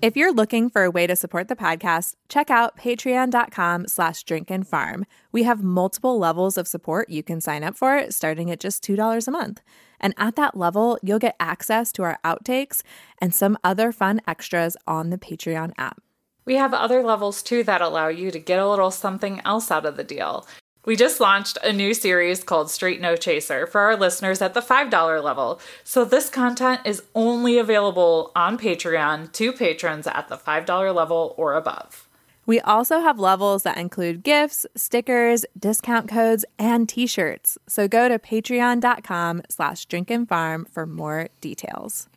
[0.00, 4.50] If you're looking for a way to support the podcast, check out patreon.com slash drink
[4.50, 5.04] and farm.
[5.32, 9.26] We have multiple levels of support you can sign up for, starting at just $2
[9.26, 9.62] a month.
[10.00, 12.82] And at that level, you'll get access to our outtakes
[13.18, 16.00] and some other fun extras on the Patreon app.
[16.44, 19.84] We have other levels too that allow you to get a little something else out
[19.84, 20.46] of the deal.
[20.86, 24.60] We just launched a new series called Straight No Chaser for our listeners at the
[24.60, 25.60] $5 level.
[25.82, 31.54] So this content is only available on Patreon to patrons at the $5 level or
[31.54, 32.06] above.
[32.46, 37.58] We also have levels that include gifts, stickers, discount codes, and t-shirts.
[37.66, 42.08] So go to patreon.com slash drink and farm for more details.